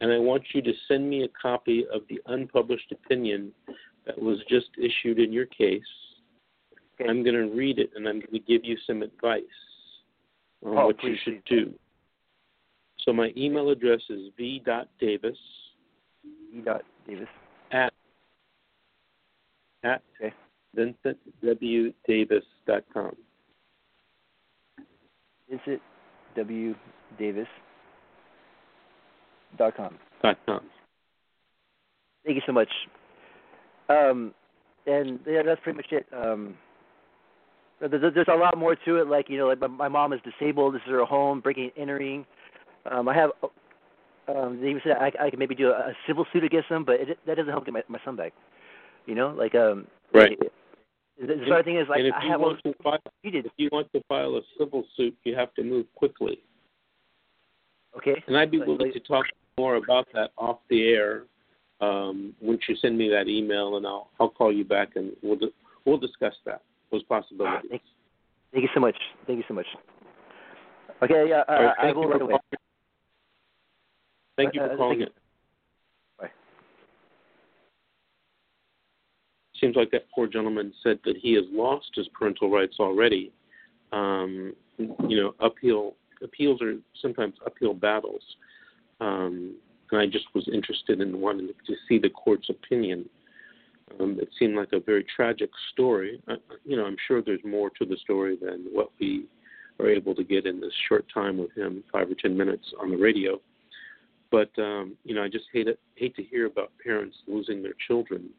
[0.00, 3.52] And I want you to send me a copy of the unpublished opinion
[4.06, 5.82] that was just issued in your case.
[7.00, 7.08] Okay.
[7.08, 9.42] I'm going to read it, and I'm going to give you some advice
[10.64, 11.74] on Oh, what you should do.
[13.04, 15.36] So my email address is v.davis
[16.54, 16.60] E.
[16.64, 17.28] Dot Davis.
[17.70, 17.92] at
[19.82, 20.32] at Okay.
[20.76, 23.16] vincentwdavis.com.
[25.50, 25.82] Vincent
[26.36, 26.74] W.
[27.18, 27.48] Davis.
[29.58, 29.98] Dot com.
[30.22, 30.60] Dot com.
[32.24, 32.68] Thank you so much.
[33.88, 34.32] Um,
[34.86, 36.06] and yeah, that's pretty much it.
[36.12, 36.54] Um,
[37.80, 39.08] there's, a lot more to it.
[39.08, 40.74] Like you know, like my, mom is disabled.
[40.74, 42.26] This is her home, breaking and entering.
[42.90, 43.30] Um, I have.
[44.26, 46.84] Um, they even said I, I can maybe do a, a civil suit against them,
[46.84, 48.32] but it, that doesn't help get my, my son back.
[49.06, 49.86] You know, like um.
[50.12, 50.38] Right.
[51.20, 53.52] The, the other thing is like and if I you have want to file, if
[53.56, 56.40] you want to file a civil suit, you have to move quickly.
[57.96, 58.22] okay.
[58.26, 59.26] And I'd be willing like- to talk
[59.58, 61.24] more about that off the air
[61.80, 65.38] um, once you send me that email, and I'll I'll call you back and we'll
[65.84, 67.68] we'll discuss that those possibilities.
[67.68, 67.82] Thank,
[68.52, 68.96] thank you so much.
[69.26, 69.66] Thank you so much.
[71.02, 72.30] Okay, yeah, uh, right, I will you right away.
[72.30, 72.40] calling.
[74.36, 75.14] Thank you Uh, for uh, calling it.
[76.18, 76.30] Bye.
[79.60, 83.32] Seems like that poor gentleman said that he has lost his parental rights already.
[83.92, 88.22] Um, you know, uphill appeals are sometimes uphill battles.
[89.04, 89.56] Um,
[89.90, 93.08] and I just was interested in wanting to see the court's opinion.
[94.00, 96.20] Um, it seemed like a very tragic story.
[96.26, 99.26] Uh, you know, I'm sure there's more to the story than what we
[99.78, 102.90] are able to get in this short time with him, five or ten minutes on
[102.90, 103.40] the radio.
[104.30, 107.74] But um, you know, I just hate it, hate to hear about parents losing their
[107.86, 108.30] children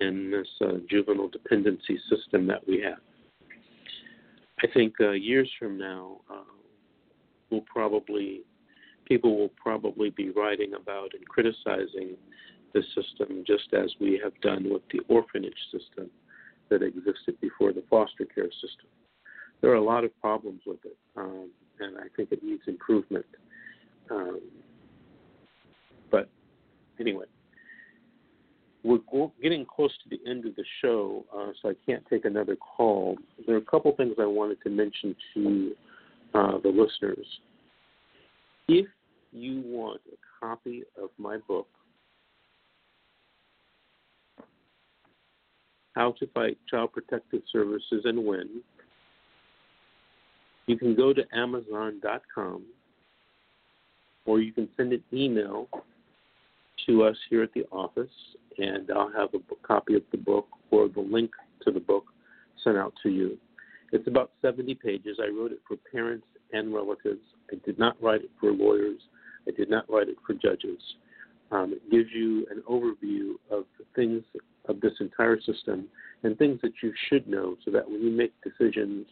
[0.00, 2.98] in this uh, juvenile dependency system that we have.
[4.62, 6.54] I think uh, years from now, uh,
[7.50, 8.42] we'll probably
[9.10, 12.16] people will probably be writing about and criticizing
[12.72, 16.08] the system just as we have done with the orphanage system
[16.68, 18.86] that existed before the foster care system.
[19.60, 21.50] There are a lot of problems with it, um,
[21.80, 23.26] and I think it needs improvement.
[24.12, 24.40] Um,
[26.12, 26.28] but
[27.00, 27.26] anyway,
[28.84, 32.26] we're go- getting close to the end of the show, uh, so I can't take
[32.26, 33.18] another call.
[33.44, 35.72] There are a couple things I wanted to mention to
[36.32, 37.26] uh, the listeners.
[38.68, 38.86] If
[39.32, 41.68] you want a copy of my book,
[45.94, 48.62] How to Fight Child Protective Services and Win,
[50.66, 52.64] you can go to Amazon.com
[54.24, 55.68] or you can send an email
[56.86, 58.10] to us here at the office,
[58.58, 61.30] and I'll have a copy of the book or the link
[61.64, 62.04] to the book
[62.62, 63.38] sent out to you.
[63.92, 65.18] It's about 70 pages.
[65.20, 67.20] I wrote it for parents and relatives.
[67.52, 69.00] I did not write it for lawyers.
[69.48, 70.80] I did not write it for judges.
[71.50, 74.22] Um, it gives you an overview of the things
[74.68, 75.86] of this entire system
[76.22, 79.06] and things that you should know so that when you make decisions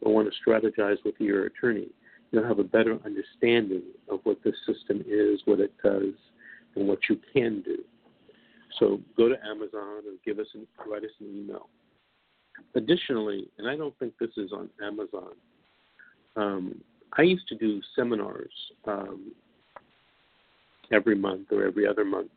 [0.00, 1.88] or want to strategize with your attorney,
[2.32, 6.14] you'll have a better understanding of what this system is, what it does,
[6.74, 7.78] and what you can do.
[8.80, 11.68] So go to Amazon and give us an, write us an email.
[12.74, 15.32] Additionally, and I don't think this is on Amazon,
[16.36, 16.80] um,
[17.16, 18.52] I used to do seminars
[18.86, 19.32] um,
[20.92, 22.30] every month or every other month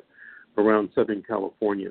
[0.57, 1.89] around Southern California.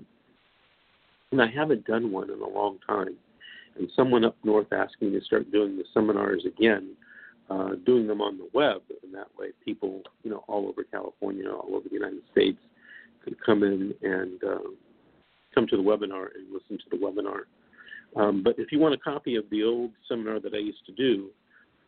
[1.33, 3.17] And I haven't done one in a long time.
[3.79, 6.93] And someone up north asked me to start doing the seminars again,
[7.51, 11.51] uh, doing them on the web, and that way people, you know, all over California,
[11.51, 12.59] all over the United States,
[13.23, 14.71] could come in and uh,
[15.55, 17.41] come to the webinar and listen to the webinar.
[18.17, 20.93] Um, but if you want a copy of the old seminar that I used to
[20.93, 21.29] do,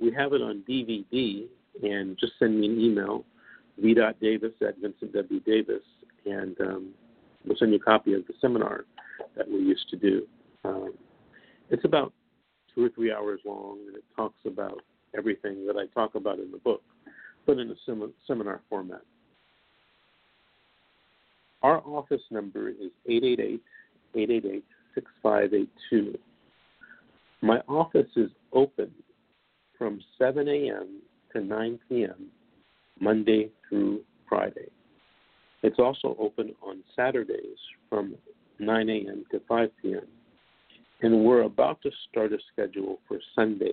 [0.00, 1.46] we have it on DVD,
[1.82, 3.24] and just send me an email,
[3.80, 5.40] v.davis at Vincent W.
[5.40, 5.82] Davis,
[6.26, 6.90] and um,
[7.44, 8.84] we'll send you a copy of the seminar
[9.36, 10.26] that we used to do.
[10.64, 10.94] Um,
[11.70, 12.12] it's about
[12.74, 14.80] two or three hours long, and it talks about
[15.16, 16.82] everything that I talk about in the book,
[17.46, 19.02] but in a sem- seminar format.
[21.62, 23.60] Our office number is 888
[24.14, 24.64] 888
[24.94, 26.18] 6582.
[27.40, 28.90] My office is open
[29.76, 31.00] from 7 a.m.
[31.32, 32.26] to 9 p.m.
[33.00, 34.68] Monday through Friday.
[35.62, 37.58] It's also open on Saturdays
[37.88, 38.14] from
[38.58, 39.24] 9 a.m.
[39.30, 40.06] to 5 p.m.
[41.02, 43.72] And we're about to start a schedule for Sundays.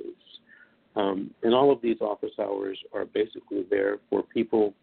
[0.95, 4.73] Um, and all of these office hours are basically there for people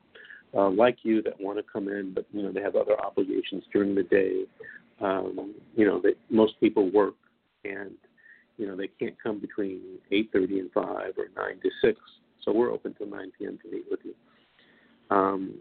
[0.55, 3.65] uh, like you that want to come in, but you know they have other obligations
[3.73, 4.43] during the day.
[5.01, 7.15] Um, you know, that most people work,
[7.65, 7.93] and
[8.59, 11.99] you know they can't come between 8:30 and 5 or 9 to 6.
[12.45, 13.59] So we're open till 9 p.m.
[13.63, 14.15] to meet with you.
[15.13, 15.55] Um,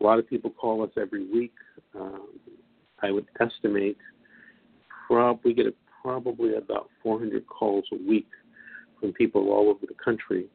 [0.00, 1.54] a lot of people call us every week.
[1.94, 2.28] Um,
[3.02, 3.98] I would estimate
[5.06, 8.28] prob- we get a, probably about 400 calls a week
[9.00, 10.46] from people all over the country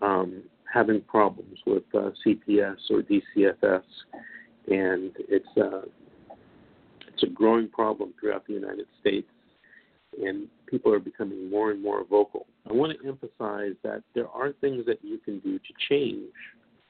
[0.00, 3.82] um, having problems with uh, CPS or DCFS,
[4.68, 5.82] and it's uh,
[7.08, 9.28] it's a growing problem throughout the United States,
[10.24, 12.46] and people are becoming more and more vocal.
[12.68, 16.32] I want to emphasize that there are things that you can do to change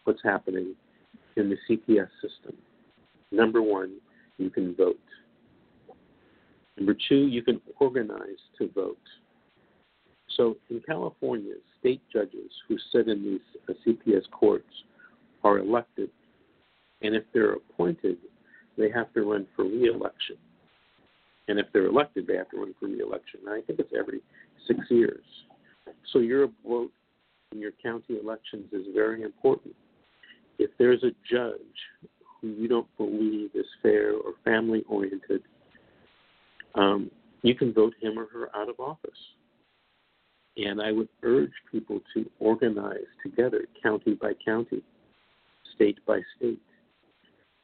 [0.05, 0.74] what's happening
[1.36, 2.56] in the CPS system.
[3.30, 3.96] Number one,
[4.38, 4.98] you can vote.
[6.76, 8.98] Number two, you can organize to vote.
[10.36, 14.72] So in California, state judges who sit in these uh, CPS courts
[15.44, 16.10] are elected,
[17.02, 18.16] and if they're appointed,
[18.78, 20.36] they have to run for reelection.
[21.48, 23.40] And if they're elected, they have to run for reelection.
[23.46, 24.20] And I think it's every
[24.66, 25.24] six years.
[26.12, 26.92] So your vote
[27.52, 29.74] in your county elections is very important.
[30.59, 31.59] If there's a judge
[32.40, 35.42] who you don't believe is fair or family oriented,
[36.74, 37.11] um,
[37.42, 39.11] you can vote him or her out of office.
[40.57, 44.82] And I would urge people to organize together, county by county,
[45.74, 46.61] state by state,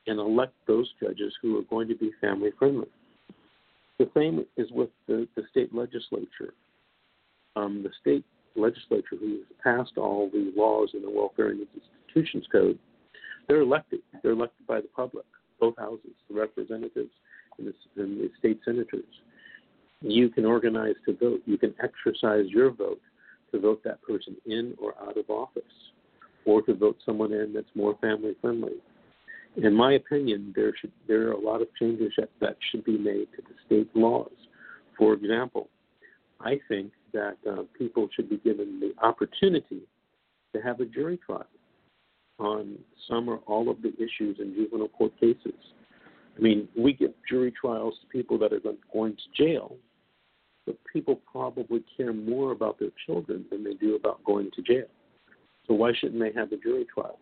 [0.06, 2.88] and elect those judges who are going to be family friendly.
[3.98, 6.54] The same is with the, the state legislature.
[7.56, 8.24] Um, the state
[8.56, 11.60] legislature, who has passed all the laws in the Welfare and
[12.08, 12.78] Institutions Code,
[13.46, 14.00] they're elected.
[14.22, 15.24] They're elected by the public,
[15.60, 17.10] both houses, the representatives
[17.58, 19.04] and the, and the state senators
[20.00, 21.42] you can organize to vote.
[21.46, 23.00] You can exercise your vote
[23.52, 25.62] to vote that person in or out of office,
[26.44, 28.74] or to vote someone in that's more family friendly.
[29.56, 32.96] In my opinion, there should there are a lot of changes that, that should be
[32.96, 34.30] made to the state laws.
[34.96, 35.68] For example,
[36.40, 39.80] I think that uh, people should be given the opportunity
[40.54, 41.46] to have a jury trial
[42.38, 42.78] on
[43.08, 45.58] some or all of the issues in juvenile court cases.
[46.36, 48.60] I mean, we give jury trials to people that are
[48.92, 49.76] going to jail
[50.68, 54.84] but people probably care more about their children than they do about going to jail.
[55.66, 57.18] So why shouldn't they have a jury trial?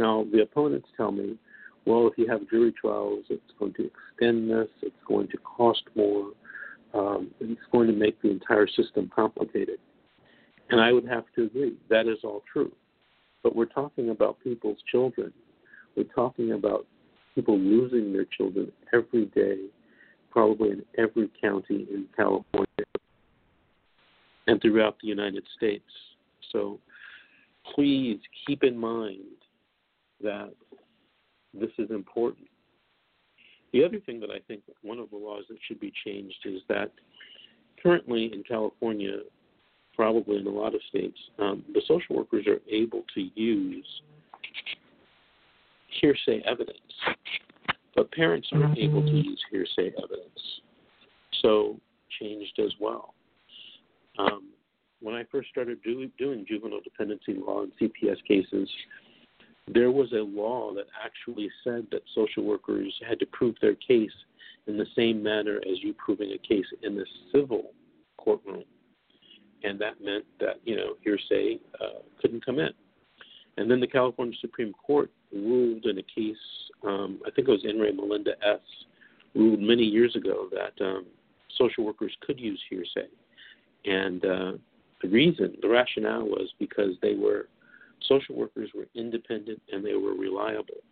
[0.00, 1.38] Now, the opponents tell me,
[1.86, 5.84] well, if you have jury trials, it's going to extend this, it's going to cost
[5.94, 6.32] more,
[6.92, 9.78] um, it's going to make the entire system complicated.
[10.70, 12.72] And I would have to agree, that is all true.
[13.42, 15.32] But we're talking about people's children.
[15.96, 16.86] We're talking about
[17.34, 19.66] people losing their children every day
[20.30, 22.66] probably in every county in California
[24.46, 25.84] and throughout the United States.
[26.52, 26.78] So
[27.74, 29.20] please keep in mind
[30.22, 30.52] that
[31.54, 32.48] this is important.
[33.72, 36.60] The other thing that I think one of the laws that should be changed is
[36.68, 36.90] that
[37.82, 39.18] currently in California,
[39.98, 43.86] probably in a lot of states, um, the social workers are able to use
[46.00, 46.78] hearsay evidence
[47.98, 50.60] but parents aren't able to use hearsay evidence.
[51.42, 51.80] So,
[52.20, 53.12] changed as well.
[54.20, 54.50] Um,
[55.00, 58.70] when I first started do, doing juvenile dependency law and CPS cases,
[59.66, 64.14] there was a law that actually said that social workers had to prove their case
[64.68, 67.72] in the same manner as you proving a case in the civil
[68.16, 68.62] courtroom.
[69.64, 72.70] And that meant that, you know, hearsay uh, couldn't come in.
[73.56, 76.36] And then the California Supreme Court ruled in a case,
[76.84, 78.60] um, I think it was re Malinda S.,
[79.34, 81.06] ruled many years ago that um,
[81.56, 83.08] social workers could use hearsay.
[83.84, 84.52] And uh,
[85.02, 87.48] the reason, the rationale was because they were,
[88.08, 90.82] social workers were independent and they were reliable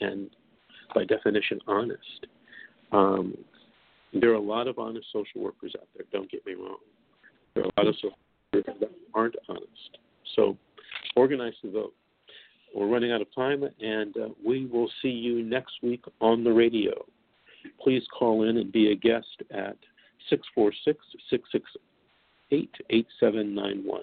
[0.00, 0.30] and
[0.94, 2.26] by definition honest.
[2.92, 3.36] Um,
[4.12, 6.78] there are a lot of honest social workers out there, don't get me wrong.
[7.58, 8.12] There are a lot of
[8.54, 9.98] workers that aren't honest.
[10.36, 10.56] So
[11.16, 11.94] organize the vote.
[12.72, 16.52] We're running out of time, and uh, we will see you next week on the
[16.52, 16.92] radio.
[17.82, 19.76] Please call in and be a guest at
[20.30, 24.02] 646 668 8791.